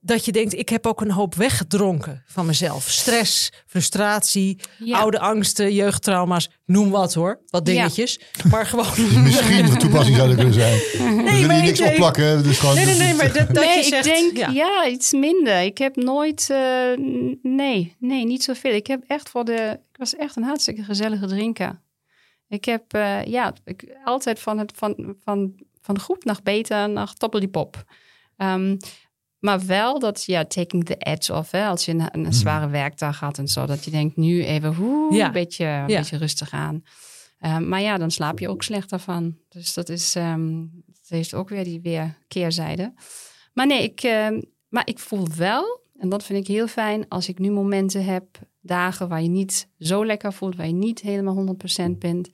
[0.00, 2.88] dat je denkt, ik heb ook een hoop weggedronken van mezelf.
[2.88, 4.98] Stress, frustratie, Ja.
[4.98, 7.72] oude angsten, jeugdtrauma's, noem wat hoor, wat Ja.
[7.74, 8.20] dingetjes.
[8.50, 8.86] Maar gewoon...
[9.22, 10.78] Misschien van toepassing zou dat kunnen zijn.
[10.92, 12.42] we willen maar hier niks ik denk- opplakken.
[12.42, 14.06] Dus gewoon, Nee, nee, nee, maar dat, dat nee, je zegt...
[14.06, 14.50] ik denk ja.
[14.50, 14.86] ja.
[14.88, 15.60] iets minder.
[15.62, 16.58] Ik heb nooit, eh,
[17.00, 18.72] n- nee, nee, niet zoveel.
[18.72, 21.80] Ik heb echt voor de, was echt een hartstikke gezellige drinker.
[22.48, 27.12] Ik heb, eh, ja, ik, altijd van, het, van, van, van goed naar beter naar
[27.14, 27.84] toppeldiepop.
[28.36, 28.76] Ehm
[29.38, 31.50] maar wel dat, ja, taking the edge off.
[31.50, 33.66] Hè, als je een, een zware werkdag had en zo.
[33.66, 35.26] Dat je denkt, nu even hoe, Ja.
[35.26, 36.82] een, beetje, een beetje rustig aan.
[37.38, 39.36] Ehm, maar ja, dan slaap je ook slechter van.
[39.48, 40.66] Dus dat is, ehm
[41.08, 42.94] het heeft ook weer die weer keerzijde.
[43.52, 44.02] Maar nee, ik,
[44.68, 48.26] maar ik voel wel, en dat vind ik heel fijn, als ik nu momenten heb,
[48.68, 51.56] dagen waar je niet zo lekker voelt, waar je niet helemaal
[51.88, 52.28] 100% bent,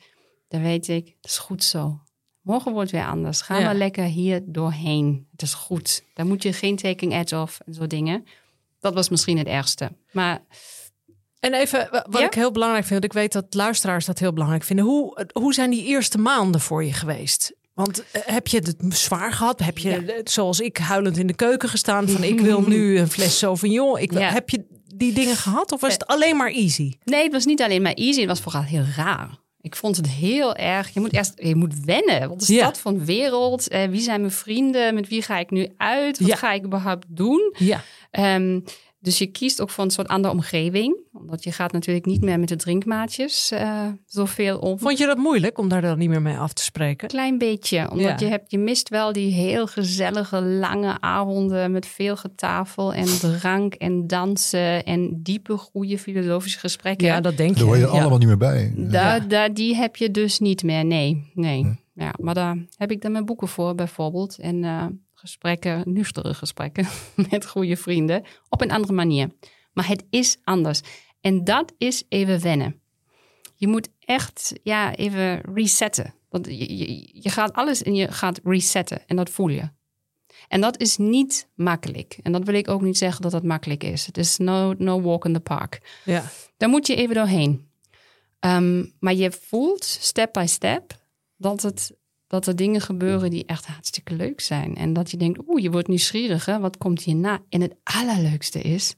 [0.48, 2.00] dan weet ik, het is goed zo.
[2.40, 3.40] Morgen wordt het weer anders.
[3.40, 3.64] Ga Ja.
[3.64, 5.26] maar lekker hier doorheen.
[5.32, 6.04] Het is goed.
[6.14, 8.24] Daar moet je geen taking edge off en zo dingen.
[8.80, 9.90] Dat was misschien het ergste.
[10.12, 10.42] Maar
[11.40, 12.26] En even, wa- wat Ja?
[12.26, 14.84] ik heel belangrijk vind, want ik weet dat luisteraars dat heel belangrijk vinden.
[14.84, 17.54] Hoe, hoe zijn die eerste maanden voor je geweest?
[17.74, 19.60] Want eh, heb je het zwaar gehad?
[19.60, 20.02] Heb je, Ja.
[20.02, 23.98] eh, zoals ik, huilend in de keuken gestaan van ik wil nu een fles Sauvignon.
[23.98, 24.22] Ik, wil-.
[24.22, 26.92] Heb je die dingen gehad of was het alleen maar easy?
[27.04, 28.18] Nee, het was niet alleen maar easy.
[28.20, 29.28] Het was vooral heel raar.
[29.60, 30.94] Ik vond het heel erg.
[30.94, 32.28] Je moet eerst je moet wennen.
[32.28, 32.64] Wat is Ja.
[32.64, 33.68] dat voor een wereld?
[33.68, 34.94] Eh, wie zijn mijn vrienden?
[34.94, 36.18] Met wie ga ik nu uit?
[36.18, 36.36] Wat Ja.
[36.36, 37.54] ga ik überhaupt doen?
[37.58, 37.82] Ja.
[38.10, 38.60] Ehm,
[39.04, 40.96] dus je kiest ook voor een soort andere omgeving.
[41.12, 44.78] Omdat je gaat natuurlijk niet meer met de drinkmaatjes eh, zoveel om.
[44.78, 47.08] Vond je dat moeilijk om daar dan niet meer mee af te spreken?
[47.08, 47.90] klein beetje.
[47.90, 48.26] Omdat Ja.
[48.26, 53.74] je, hebt, je mist wel die heel gezellige lange avonden met veel getafel en drank
[53.74, 57.06] en dansen en diepe, goede filosofische gesprekken.
[57.06, 57.54] Ja, dat denk je.
[57.56, 57.88] Daar hoor je Ja.
[57.88, 58.72] allemaal niet meer bij.
[58.76, 60.84] Daar, daar, die heb je dus niet meer.
[60.84, 61.82] Nee, nee.
[61.94, 64.38] Ja, maar daar heb ik dan mijn boeken voor bijvoorbeeld.
[64.38, 64.84] En eh,
[65.24, 66.86] gesprekken, nuchtere gesprekken
[67.30, 68.24] met goede vrienden.
[68.48, 69.30] Op een andere manier.
[69.72, 70.80] Maar het is anders.
[71.20, 72.80] En dat is even wennen.
[73.54, 76.14] Je moet echt ja, even resetten.
[76.28, 79.06] Want je, je, je gaat alles en je gaat resetten.
[79.06, 79.70] En dat voel je.
[80.48, 82.18] En dat is niet makkelijk.
[82.22, 84.06] En dat wil ik ook niet zeggen dat dat makkelijk is.
[84.06, 86.00] Het is no, no walk in the park.
[86.04, 86.24] Ja.
[86.56, 87.68] Daar moet je even doorheen.
[88.40, 90.92] Ehm, maar je voelt step by step
[91.36, 91.92] dat, het,
[92.34, 94.76] dat er dingen gebeuren die echt hartstikke leuk zijn.
[94.76, 96.58] En dat je denkt, oeh, je wordt nieuwsgierig, hè?
[96.58, 97.38] wat komt hierna?
[97.48, 98.94] En het allerleukste is,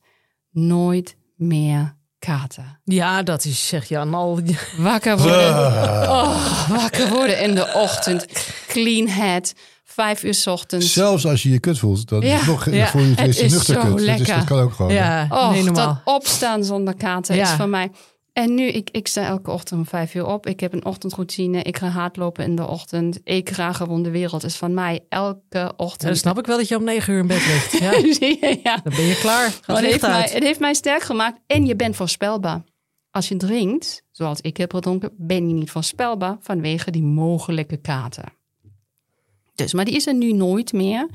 [0.51, 2.81] nooit meer katen.
[2.85, 4.40] ja, dat is, zeg Jan, al...
[4.79, 5.49] Wakker worden,
[6.09, 8.27] oh, wakker worden in de ochtend,
[8.68, 10.92] clean head, vijf uur 's ochtends.
[10.92, 12.35] Zelfs als je je kut voelt, dan Ja.
[12.35, 12.87] is het nog Ja.
[12.87, 14.07] voor je het is nuchter zo kut.
[14.07, 14.92] Dat, is, dat kan ook gewoon.
[14.92, 15.87] Ja, Oh, nee, normaal.
[16.05, 17.42] dat opstaan zonder katen Ja.
[17.42, 17.90] is voor mij.
[18.37, 20.46] En nu, ik, ik sta elke ochtend om vijf uur op.
[20.46, 21.62] Ik heb een ochtendroutine.
[21.62, 23.20] Ik ga hardlopen in de ochtend.
[23.25, 24.44] Ik ga gewoon de wereld.
[24.44, 26.18] is van mij elke Ja, dan ochtend.
[26.18, 27.79] snap ik wel dat je om negen uur in bed ligt.
[27.85, 28.77] Ja, Zie je, ja.
[28.85, 29.44] dan ben je klaar.
[29.66, 31.40] Het, heeft mij, het heeft mij sterk gemaakt.
[31.46, 32.62] En je bent voorspelbaar.
[33.11, 38.25] Als je drinkt, zoals ik heb gedronken, ben je niet voorspelbaar vanwege die mogelijke katen.
[39.55, 41.09] Dus, maar die is er nu nooit meer.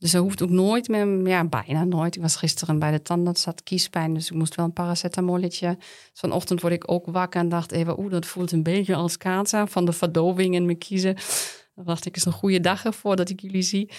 [0.00, 2.16] Dus er hoeft ook nooit meer, ja, bijna nooit.
[2.16, 5.76] Ik was gisteren bij de tandarts, had kiespijn, dus ik moest wel een paracetamolletje.
[5.78, 9.16] Dus vanochtend word ik ook wakker en dacht even, oeh, dat voelt een beetje als
[9.16, 11.16] kater van de verdoving in mijn kiezen.
[11.74, 13.90] Dan dacht ik, is een goede dag ervoor dat ik jullie zie.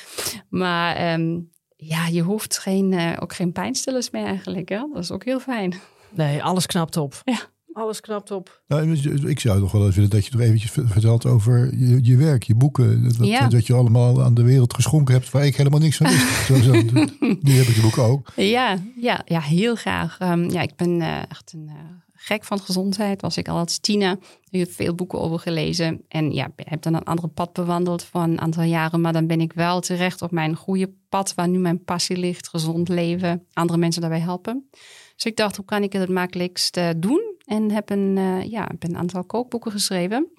[0.49, 1.39] Maar ehm,
[1.75, 4.69] ja, je hoeft geen, eh, ook geen pijnstillers meer eigenlijk.
[4.69, 4.77] Hè?
[4.93, 5.73] Dat is ook heel fijn.
[6.09, 7.21] Nee, alles knapt op.
[7.23, 7.39] Ja.
[7.73, 8.61] Alles knapt op.
[8.67, 8.91] Nou,
[9.27, 12.43] ik zou toch wel eens willen dat je nog eventjes vertelt over je, je werk,
[12.43, 13.03] je boeken.
[13.03, 13.47] Dat, Ja.
[13.47, 16.49] dat je allemaal aan de wereld geschonken hebt waar ik helemaal niks van wist.
[17.41, 18.31] nu heb ik je boek ook.
[18.35, 20.17] Ja, ja, ja heel graag.
[20.19, 21.75] Ehm, ja, ik ben eh, echt een eh,
[22.13, 23.21] gek van gezondheid.
[23.21, 24.17] Was ik al als tiener.
[24.49, 26.01] Ik heb veel boeken over gelezen.
[26.07, 29.01] En ja, heb dan een andere pad bewandeld voor een aantal jaren.
[29.01, 31.33] Maar dan ben ik wel terecht op mijn goede pad...
[31.33, 32.47] waar nu mijn passie ligt.
[32.47, 33.45] Gezond leven.
[33.53, 34.69] Andere mensen daarbij helpen.
[35.15, 37.30] Dus ik dacht, hoe kan ik het het makkelijkst eh, doen?
[37.51, 40.31] En heb een, eh, ja, heb een aantal kookboeken geschreven.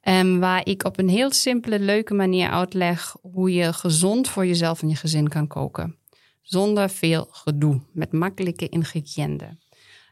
[0.00, 3.16] Ehm, waar ik op een heel simpele, leuke manier uitleg...
[3.22, 5.96] hoe je gezond voor jezelf en je gezin kan koken
[6.42, 9.60] zonder veel gedoe, met makkelijke ingrediënten.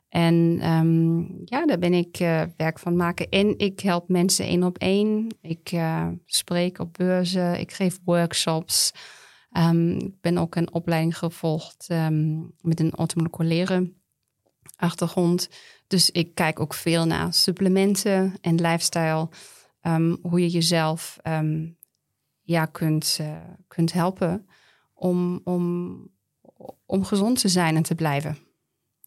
[0.09, 3.29] En ehm, ja, daar ben ik eh, werk van maken.
[3.29, 5.37] En ik help mensen één op één.
[5.40, 8.92] Ik eh, spreek op beurzen, ik geef workshops.
[9.51, 11.88] Ehm, ik ben ook een opleiding gevolgd
[12.61, 13.92] met een automoleculaire
[14.77, 15.49] achtergrond.
[15.87, 19.29] Dus ik kijk ook veel naar supplementen en lifestyle.
[19.81, 21.66] ehm, hoe je jezelf ehm,
[22.42, 23.37] ja, kunt, eh,
[23.68, 24.46] kunt helpen
[24.94, 25.96] om, om,
[26.87, 28.38] om gezond te zijn en te blijven.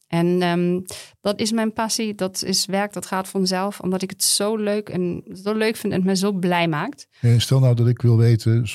[0.08, 0.82] En ehm,
[1.22, 4.90] dat is mijn passie, dat is werk, dat gaat vanzelf, omdat ik het zo leuk
[4.90, 7.08] en zo leuk vind en het me zo blij maakt.
[7.22, 8.68] En stel nou dat ik wil weten,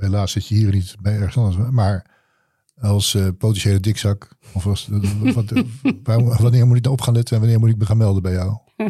[0.00, 2.17] helaas zit je hier niet bij ergens anders, maar
[2.80, 4.88] als eh, potentiële dikzak, of als,
[5.34, 5.44] wat,
[6.02, 8.22] waar- wanneer moet ik nou op gaan letten en wanneer moet ik me gaan melden
[8.22, 8.56] bij jou?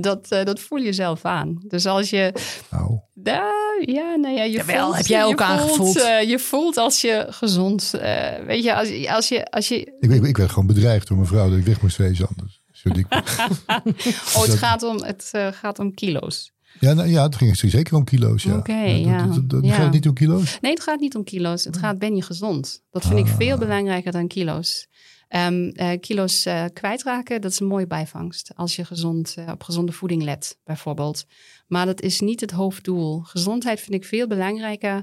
[0.00, 1.62] Dat, eh, dat voel je zelf aan.
[1.66, 2.32] Dus als je
[2.70, 3.52] Nou, Da-
[3.86, 5.96] ja, nou ja, je Jawel, voelt, heb jij ook je voelt, aangevoeld.
[6.00, 9.96] eh, je voelt als je gezond, eh, weet je, als, je- als je, als je,
[10.00, 12.60] ik, ik, ik werd gewoon bedreigd door mijn vrouw dat ik weg moest wezen anders.
[12.72, 13.06] Zo dik.
[14.36, 16.52] oh, het gaat om, het eh, gaat om kilo's.
[16.80, 18.42] Ja, nou, ja, het ging zeker om kilo's.
[18.42, 18.56] Ja.
[18.56, 19.26] Oké, ja.
[19.26, 19.74] dat- dat- Ja.
[19.74, 20.58] Gaat het niet om kilo's?
[20.60, 21.64] Nee, het gaat niet om kilo's.
[21.64, 22.82] Het gaat, ben je gezond?
[22.90, 23.36] Dat vind ik Ah.
[23.36, 24.86] veel belangrijker dan kilo's.
[25.28, 28.52] Ehm, eh, kilo's eh, kwijtraken, dat is een mooie bijvangst.
[28.54, 31.24] Als je gezond, eh, op gezonde voeding let, bijvoorbeeld.
[31.66, 33.20] Maar dat is niet het hoofddoel.
[33.20, 35.02] Gezondheid vind ik veel belangrijker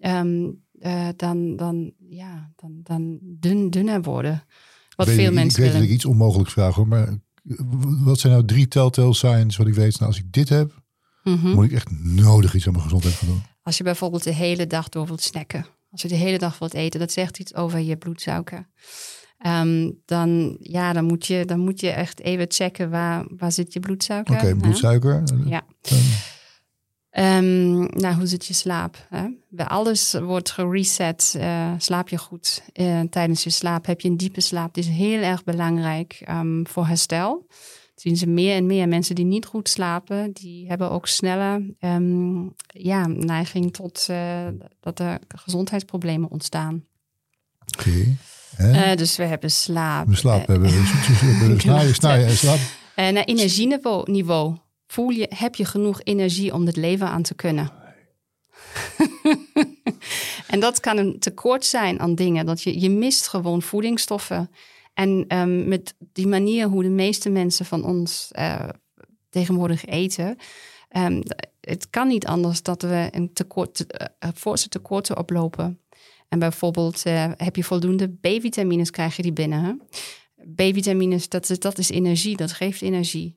[0.00, 4.44] ehm, eh, dan, dan, ja, dan, dan dun, dunner worden.
[4.96, 7.18] Wat weet- veel mensen Ik weet dat ik iets onmogelijks vraag hoor, maar
[8.04, 9.92] wat zijn nou drie telltale signs wat ik weet?
[9.98, 10.84] Nou, als ik dit heb,
[11.26, 11.48] Mhm.
[11.54, 13.42] moet ik echt nodig iets aan mijn gezondheid gaan doen.
[13.62, 15.66] Als je bijvoorbeeld de hele dag door wilt snacken.
[15.90, 18.68] Als je de hele dag wilt eten, dat zegt iets over je bloedsuiker.
[19.38, 23.72] Ehm, dan, ja, dan, moet je, dan moet je echt even checken waar, waar zit
[23.72, 24.34] je bloedsuiker.
[24.34, 24.56] Oké, hè?
[24.56, 25.22] bloedsuiker.
[25.44, 25.62] Ja.
[25.80, 25.98] Dan-
[27.10, 29.06] Ehm, nou, hoe zit je slaap?
[29.08, 29.26] Hè?
[29.48, 31.34] Bij Alles wordt gereset.
[31.38, 33.86] eh, slaap je goed eh, tijdens je slaap?
[33.86, 34.74] Heb je een diepe slaap?
[34.74, 37.46] Die is heel erg belangrijk ehm, voor herstel.
[37.96, 38.88] Zien ze meer en meer.
[38.88, 44.46] Mensen die niet goed slapen, die hebben ook sneller ehm, ja, neiging tot eh,
[44.80, 46.84] dat er gezondheidsproblemen ontstaan.
[47.78, 48.16] Oké.
[48.56, 50.06] Eh, dus we hebben slaap.
[50.06, 50.70] we slaap Eh, hebben.
[50.70, 52.58] We snaaien, snaaien en slaap.
[52.94, 54.56] En naar energieniveau niveau.
[54.86, 57.70] Voel je, heb je genoeg energie om het leven aan te kunnen?
[60.52, 62.46] en dat kan een tekort zijn aan dingen.
[62.46, 64.50] Dat je, je mist gewoon voedingsstoffen.
[64.96, 68.68] En ehm, met die manier hoe de meeste mensen van ons eh,
[69.28, 70.36] tegenwoordig eten...
[70.88, 71.22] ehm,
[71.60, 75.80] het kan niet anders dat we een tekort, eh, forse tekorten oplopen.
[76.28, 79.80] En bijvoorbeeld eh, heb je voldoende B-vitamines, krijg je die binnen.
[80.54, 83.36] B-vitamines, dat, is- dat is energie, dat geeft energie.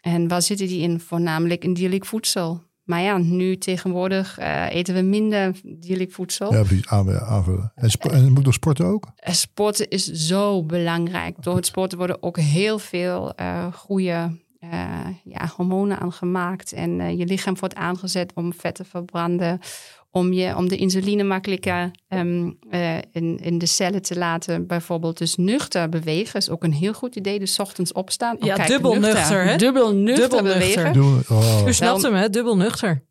[0.00, 1.00] En waar zitten die in?
[1.00, 2.62] Voornamelijk in dierlijk voedsel.
[2.90, 6.52] Maar ja, nu tegenwoordig eh, eten we minder dierlijk voedsel.
[6.52, 6.62] Ja.
[6.84, 7.72] Aan- aanvullen.
[7.74, 9.06] En, en moet nog sporten ook?
[9.16, 11.42] Eh, Sporten is zo belangrijk.
[11.42, 16.72] Door het sporten worden ook heel veel eh goede eh, ja, hormonen aangemaakt.
[16.72, 19.60] En eh, je lichaam wordt aangezet om vet te verbranden.
[20.10, 24.66] Om, je, om de insuline makkelijker ehm, eh, in, in de cellen te laten.
[24.66, 27.38] Bijvoorbeeld dus nuchter bewegen is ook een heel goed idee.
[27.38, 28.36] Dus 's ochtends opstaan.
[28.36, 29.56] Oh, Ja, dubbel nuchter, hè?
[29.56, 30.98] Dubbel nuchter Dubbel bewegen.
[30.98, 31.36] nuchter.
[31.36, 31.66] Oh.
[31.66, 32.30] U snapt hem, hè?
[32.30, 33.02] Dubbel nuchter.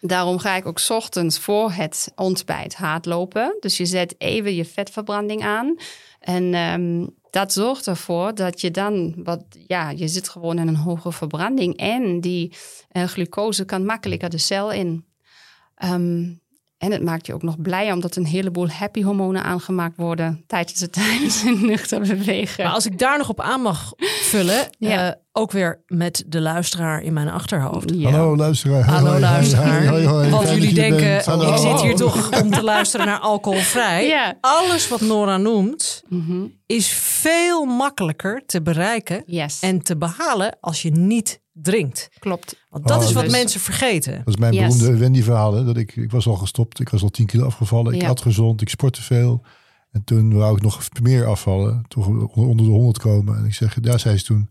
[0.00, 3.56] Daarom ga ik ook 's ochtends voor het ontbijt hardlopen.
[3.60, 5.74] Dus je zet even je vetverbranding aan.
[6.20, 10.76] En ehm, dat zorgt ervoor dat je dan, wat, ja, je zit gewoon in een
[10.76, 11.76] hoge verbranding.
[11.76, 12.56] En die
[12.88, 15.04] eh, glucose kan makkelijker de cel in.
[15.74, 16.24] Ehm,
[16.78, 20.80] en het maakt je ook nog blij, omdat een heleboel happy hormonen aangemaakt worden tijdens
[20.80, 22.64] het tijdens het nuchter bewegen.
[22.64, 25.08] Maar als ik daar nog op aan mag vullen, Ja.
[25.08, 27.90] eh, ook weer met de luisteraar in mijn achterhoofd.
[27.94, 28.10] Ja.
[28.10, 28.82] Hallo luisteraar.
[28.84, 29.86] Hallo Hoi, luisteraar.
[29.86, 30.30] hoi, hoi, hoi.
[30.30, 34.06] Want Fijn jullie denken, ik zit hier toch om te luisteren naar alcoholvrij.
[34.06, 34.36] Ja.
[34.40, 36.40] Alles wat Nora noemt, Mhm.
[36.66, 42.08] is veel makkelijker te bereiken Yes, en te behalen als je niet drinkt.
[42.18, 42.64] klopt.
[42.70, 44.16] Want dat Oh, is wat dus- mensen vergeten.
[44.18, 44.76] Dat is mijn Yes.
[44.76, 45.64] beroemde Wendy-verhaal.
[45.64, 46.80] Dat ik, ik was al gestopt.
[46.80, 47.94] Ik was al 10 kilo afgevallen.
[47.94, 48.08] Ik Ja.
[48.08, 48.60] at gezond.
[48.60, 49.42] Ik sportte veel.
[49.90, 51.84] En toen wou ik nog meer afvallen.
[51.88, 53.36] Toch onder de 100 komen.
[53.38, 54.50] En ik zeg, daar zei ze toen.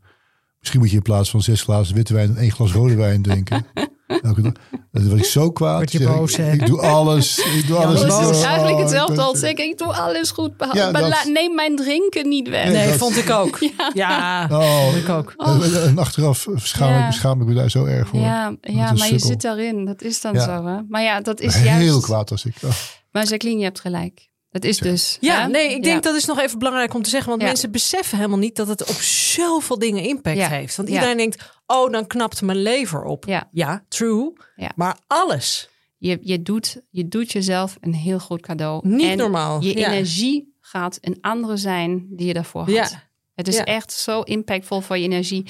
[0.67, 3.65] Misschien moet je in plaats van zes glazen witte wijn één glas rode wijn drinken.
[4.23, 4.51] Elke dag.
[4.91, 5.77] Dan word ik zo kwaad.
[5.77, 6.51] Word je Zeg ik, boos, hè?
[6.51, 7.37] ik doe alles.
[7.37, 7.99] Ik doe alles.
[8.01, 10.51] Ja, Ik Dat is eigenlijk oh, hetzelfde ik als zeggen, ik doe alles goed.
[10.73, 12.71] Ja, maar dat- neem mijn drinken niet weg.
[12.71, 13.59] Nee, dat- vond ik ook.
[13.93, 15.33] Ja, Oh, vond ik ook.
[15.37, 17.07] En, en achteraf schaam, Ja.
[17.07, 18.19] ik, schaam ik me daar zo erg voor.
[18.19, 19.85] Ja, ja maar je zit daarin.
[19.85, 20.43] Dat is dan Ja.
[20.43, 20.65] zo.
[20.65, 20.77] Hè?
[20.89, 22.01] Maar ja, dat is Heel juist...
[22.05, 22.55] kwaad als ik.
[22.63, 22.69] oh.
[23.11, 24.29] Maar Jacqueline, je hebt gelijk.
[24.61, 25.17] Dat is dus...
[25.19, 25.47] Ja, hè?
[25.47, 25.99] nee, ik denk Ja.
[26.11, 27.29] dat is nog even belangrijk om te zeggen.
[27.29, 27.47] Want Ja.
[27.47, 30.47] mensen beseffen helemaal niet dat het op zoveel dingen impact Ja.
[30.49, 30.75] heeft.
[30.75, 30.93] Want Ja.
[30.95, 33.25] iedereen denkt, oh, dan knapt mijn lever op.
[33.51, 33.83] Ja.
[33.87, 34.33] true.
[34.55, 34.71] Ja.
[34.75, 35.69] Maar alles.
[35.97, 38.87] Je, je, doet, je doet jezelf een heel goed cadeau.
[38.87, 39.61] Niet en normaal.
[39.61, 39.87] Je Ja.
[39.91, 42.69] energie gaat een andere zijn die je daarvoor had.
[42.73, 42.89] Ja.
[43.35, 43.63] Het is Ja.
[43.63, 45.45] echt zo impactvol voor je energie.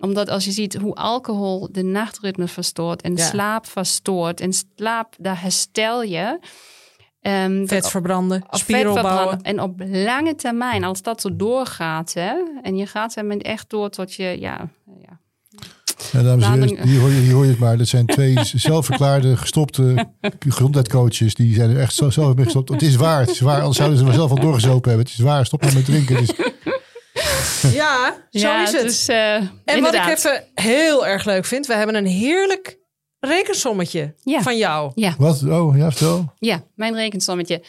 [0.00, 3.24] Omdat als je ziet hoe alcohol de nachtritme verstoort en Ja.
[3.26, 4.40] slaap verstoort.
[4.40, 6.38] En slaap, daar herstel je.
[7.20, 9.40] Ehm, Vet dat- verbranden, vet opbouwen.
[9.42, 13.90] En op lange termijn, als dat zo doorgaat, hè, en je gaat ermee echt door
[13.90, 14.68] tot je, ja,
[15.00, 15.18] ja.
[16.12, 17.78] Ja, dames en Nou, heren, hier hoor, je, hier hoor je het maar.
[17.78, 21.34] Dat zijn twee zelfverklaarde, gestopte gezondheidscoaches.
[21.34, 22.68] Die zijn er echt zo, zelf mee gestopt.
[22.68, 23.58] Het is waar, het is waar.
[23.58, 25.06] Anders zouden ze er zelf al doorgezopen hebben.
[25.08, 26.16] Het is waar, stop maar met drinken.
[26.20, 26.32] Is-
[27.72, 28.82] Ja, zo ja, is het.
[28.82, 32.78] Dus, eh, en wat ik even heel erg leuk vind, we hebben een heerlijk
[33.20, 34.42] rekensommetje Ja.
[34.42, 34.92] van jou.
[34.94, 35.42] Ja, Wat?
[35.42, 36.32] Oh, ja, vertel.
[36.38, 37.62] ja, mijn rekensommetje.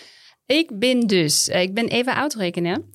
[0.46, 2.90] Ik ben dus, eh, ik ben even uitrekenen.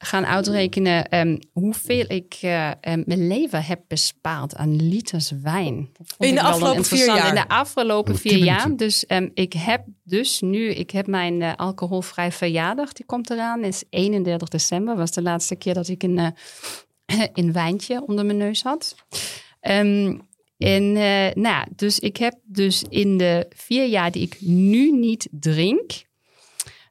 [0.00, 5.88] Gaan uitrekenen ehm, hoeveel ik eh, ehm, mijn leven heb bespaard aan liters wijn.
[6.18, 7.28] In de afgelopen vier jaar?
[7.28, 8.76] In de afgelopen Oh, vier jaar.
[8.76, 13.64] Dus ehm, ik heb dus nu, ik heb mijn eh, alcoholvrij verjaardag, die komt eraan.
[13.64, 16.28] is 31 december, was de laatste keer dat ik een, eh,
[17.44, 18.94] een wijntje onder mijn neus had.
[19.60, 20.16] Ehm,
[20.58, 25.28] en eh, nou, dus ik heb dus in de vier jaar die ik nu niet
[25.30, 25.90] drink.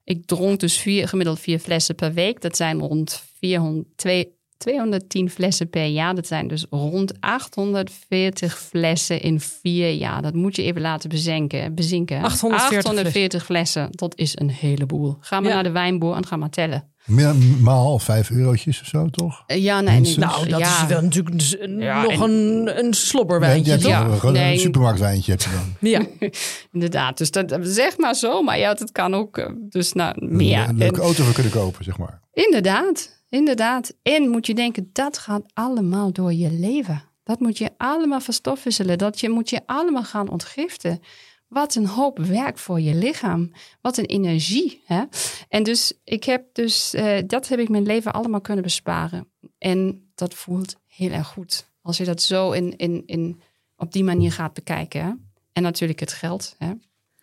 [0.04, 2.42] Ik dronk dus vier, gemiddeld vier flessen per week.
[2.42, 6.16] Dat zijn rond 400, twee- 210 flessen per jaar.
[6.16, 10.22] Dat zijn dus rond 840 flessen in vier jaar.
[10.22, 11.76] Dat moet je even laten bezinken.
[11.76, 12.22] bezinken.
[12.24, 13.88] 840 840 flessen.
[13.92, 15.18] Dat is een heleboel.
[15.20, 15.54] Ga maar Ja.
[15.56, 16.92] naar de wijnboer en ga maar tellen.
[17.08, 19.44] Meer- Maal vijf eurotjes of zo, toch?
[19.48, 19.96] Eh, Ja, nee, nee.
[20.02, 20.26] Minstens.
[20.26, 20.82] Nou, dat ja.
[20.84, 23.78] is wel natuurlijk dus Ja, nog en- een, een slobberwijntje.
[23.80, 24.08] ja.
[24.32, 24.54] Nee.
[24.54, 25.76] een supermarktwijntje heb je dan.
[25.90, 26.06] Ja.
[26.74, 30.70] Inderdaad, dus dat zeg maar zo, maar ja, dat kan ook eh, dus nou, meer.
[30.70, 32.20] Een leuke En- auto voor kunnen kopen, zeg maar.
[32.34, 33.94] inderdaad, inderdaad.
[34.04, 37.04] En moet je denken, dat gaat allemaal door je leven.
[37.24, 38.98] Dat moet je allemaal verstofwisselen.
[38.98, 41.00] Dat je, moet je allemaal gaan ontgiften.
[41.48, 43.52] Wat een hoop werk voor je lichaam.
[43.82, 44.82] Wat een energie.
[44.86, 45.04] Hè?
[45.50, 49.32] En dus, ik heb dus, eh, dat heb ik mijn leven allemaal kunnen besparen.
[49.58, 51.70] En dat voelt heel erg goed.
[51.82, 53.42] Als je dat zo in, in, in,
[53.76, 55.02] op die manier gaat bekijken.
[55.02, 55.12] Hè?
[55.54, 56.56] En natuurlijk het geld.
[56.58, 56.72] Hè?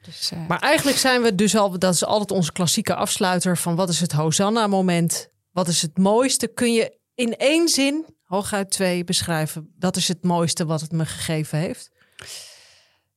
[0.02, 3.76] Dus, eh, Maar eigenlijk zijn we dus al, dat is altijd onze klassieke afsluiter van
[3.76, 5.28] wat is het Hosanna-moment?
[5.52, 6.46] Wat is het mooiste?
[6.46, 9.72] Kun je in één zin, hooguit twee, beschrijven?
[9.78, 11.90] Dat is het mooiste wat het me gegeven heeft.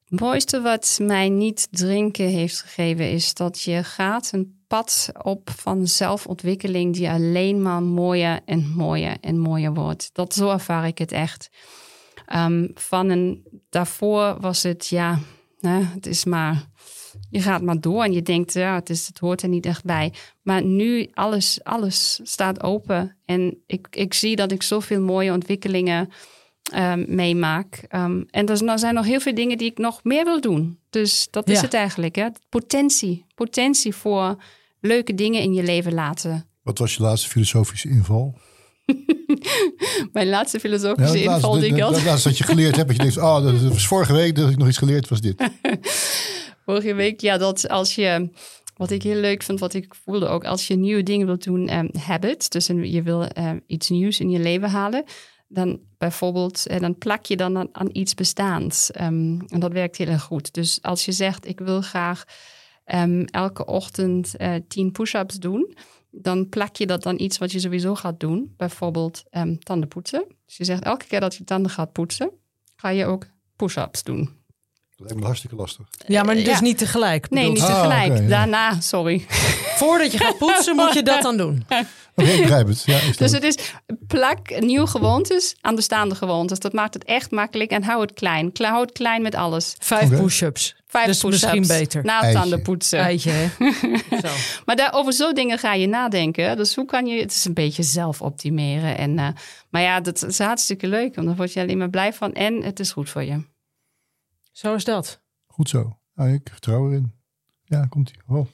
[0.10, 5.50] Het mooiste wat mij niet drinken heeft gegeven is dat je gaat een pad op
[5.56, 10.10] van zelfontwikkeling die alleen maar mooier en mooier en mooier wordt.
[10.14, 11.50] Dat zo ervaar ik het echt.
[12.26, 15.20] Ehm, van een, daarvoor was het ja,
[15.68, 16.66] het is maar,
[17.30, 19.84] je gaat maar door en je denkt ja, het, is, het hoort er niet echt
[19.84, 20.14] bij.
[20.42, 26.10] Maar nu alles, alles staat open en ik, ik zie dat ik zoveel mooie ontwikkelingen
[26.72, 27.84] ehm, meemaak.
[27.88, 30.80] Ehm, en er zijn nog heel veel dingen die ik nog meer wil doen.
[30.90, 31.62] Dus dat is Ja.
[31.62, 32.16] het eigenlijk.
[32.16, 32.28] Hè?
[32.50, 33.26] Potentie.
[33.36, 34.36] Potentie voor
[34.82, 36.46] leuke dingen in je leven laten.
[36.64, 38.38] Wat was je laatste filosofische inval?
[40.14, 41.94] Mijn laatste filosofische inval die ik dat, had.
[41.94, 42.88] dat laatste dat je geleerd hebt.
[42.88, 45.50] Dat je denkt, oh, dat was vorige week dat ik nog iets geleerd was dit.
[46.66, 48.30] Vorige week, ja, dat als je...
[48.76, 50.44] Wat ik heel leuk vond, wat ik voelde ook...
[50.46, 52.50] als je nieuwe dingen wilt doen, ehm habits...
[52.50, 55.04] dus een- je wil ehm, iets nieuws in je leven halen...
[55.48, 58.92] dan bijvoorbeeld, eh, dan plak je dan aan, aan iets bestaans.
[58.92, 60.54] Ehm, en dat werkt heel erg goed.
[60.54, 62.24] Dus als je zegt, ik wil graag
[62.84, 65.78] ehm, elke ochtend eh, tien push-ups doen...
[66.12, 68.54] dan plak je dat dan iets wat je sowieso gaat doen.
[68.58, 70.26] Bijvoorbeeld ehm, tanden poetsen.
[70.46, 72.32] Dus je zegt, elke keer dat je tanden gaat poetsen...
[72.76, 73.26] ga je ook
[73.56, 74.30] push-ups doen.
[74.98, 75.86] Dat lijkt me hartstikke lastig.
[76.08, 76.62] Ja, maar dus ja.
[76.62, 77.30] niet tegelijk.
[77.30, 77.76] Nee, bedoel niet.
[77.76, 78.22] Ah, tegelijk.
[78.22, 78.28] ja.
[78.28, 79.26] Daarna, sorry.
[79.76, 81.66] Voordat je gaat poetsen, moet je dat dan doen.
[82.16, 82.84] Oké, ik begrijp het.
[82.86, 83.58] Ja, is Dus het is
[84.08, 86.60] plak nieuwe gewoontes aan bestaande gewoontes.
[86.60, 88.52] Dat maakt het echt makkelijk en hou het klein.
[88.52, 89.76] Kle- Hou het klein met alles.
[89.80, 90.22] Vijf Oké.
[90.22, 90.76] push-ups.
[90.88, 92.04] Vijf dus push-ups misschien beter.
[92.04, 93.00] Na tanden poetsen.
[93.00, 93.48] Eitje, hè?
[94.28, 94.34] Zo.
[94.66, 96.58] Maar daar, over zo'n dingen ga je nadenken.
[96.58, 97.20] Dus hoe kan je...
[97.22, 98.98] Het is een beetje zelf optimeren.
[98.98, 99.28] En, eh,
[99.70, 101.16] maar ja, dat is hartstikke leuk.
[101.16, 102.34] Want dan word je alleen maar blij van.
[102.34, 103.42] En het is goed voor je.
[104.58, 105.22] Zo is dat.
[105.48, 105.98] Goed zo.
[106.16, 107.14] Nou, ik vertrouw erin.
[107.64, 108.16] Ja, komt ie.
[108.28, 108.48] Oh.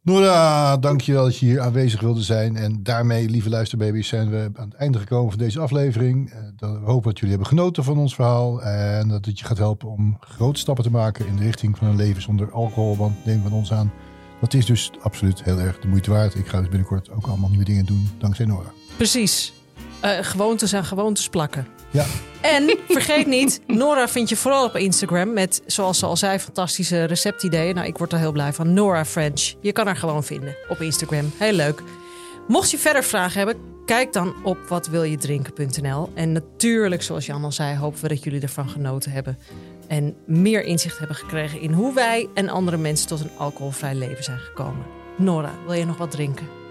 [0.00, 2.56] Nora, dankjewel dat je hier aanwezig wilde zijn.
[2.56, 6.30] En daarmee, lieve luisterbaby's, zijn we aan het einde gekomen van deze aflevering.
[6.30, 8.62] Eh, We hopen dat jullie hebben genoten van ons verhaal.
[8.62, 11.86] En dat het je gaat helpen om grote stappen te maken in de richting van
[11.88, 12.96] een leven zonder alcohol.
[12.96, 13.92] Want neem van ons aan,
[14.40, 16.34] dat is dus absoluut heel erg de moeite waard.
[16.34, 18.72] Ik ga dus binnenkort ook allemaal nieuwe dingen doen, dankzij Nora.
[18.96, 19.52] Precies.
[20.00, 21.66] Eh, gewoontes aan gewoontes plakken.
[21.94, 22.04] Ja,
[22.40, 27.04] En vergeet niet, Nora vind je vooral op Instagram met, zoals ze al zei, fantastische
[27.04, 27.74] receptideeën.
[27.74, 28.72] Nou, ik word er heel blij van.
[28.72, 29.54] Nora French.
[29.60, 31.32] Je kan haar gewoon vinden op Instagram.
[31.36, 31.82] Heel leuk.
[32.48, 36.10] Mocht je verder vragen hebben, kijk dan op watwiljedrinken.nl.
[36.14, 39.38] En natuurlijk, zoals Jan al zei, hopen we dat jullie ervan genoten hebben.
[39.88, 44.24] En meer inzicht hebben gekregen in hoe wij en andere mensen tot een alcoholvrij leven
[44.24, 44.86] zijn gekomen.
[45.16, 46.63] Nora, wil je nog wat drinken?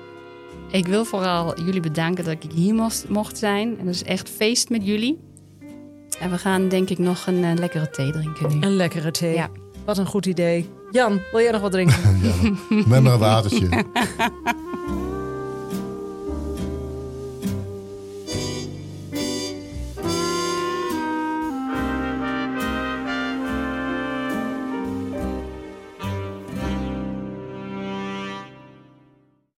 [0.73, 3.79] Ik wil vooral jullie bedanken dat ik hier mocht, mocht zijn.
[3.79, 5.19] En dat is echt feest met jullie.
[6.19, 8.65] En we gaan denk ik nog een eh, lekkere thee drinken nu.
[8.65, 9.33] Een lekkere thee.
[9.33, 9.49] Ja.
[9.85, 10.69] Wat een goed idee.
[10.91, 11.95] Jan, wil jij nog wat drinken?
[12.23, 13.69] ja met maar een watertje.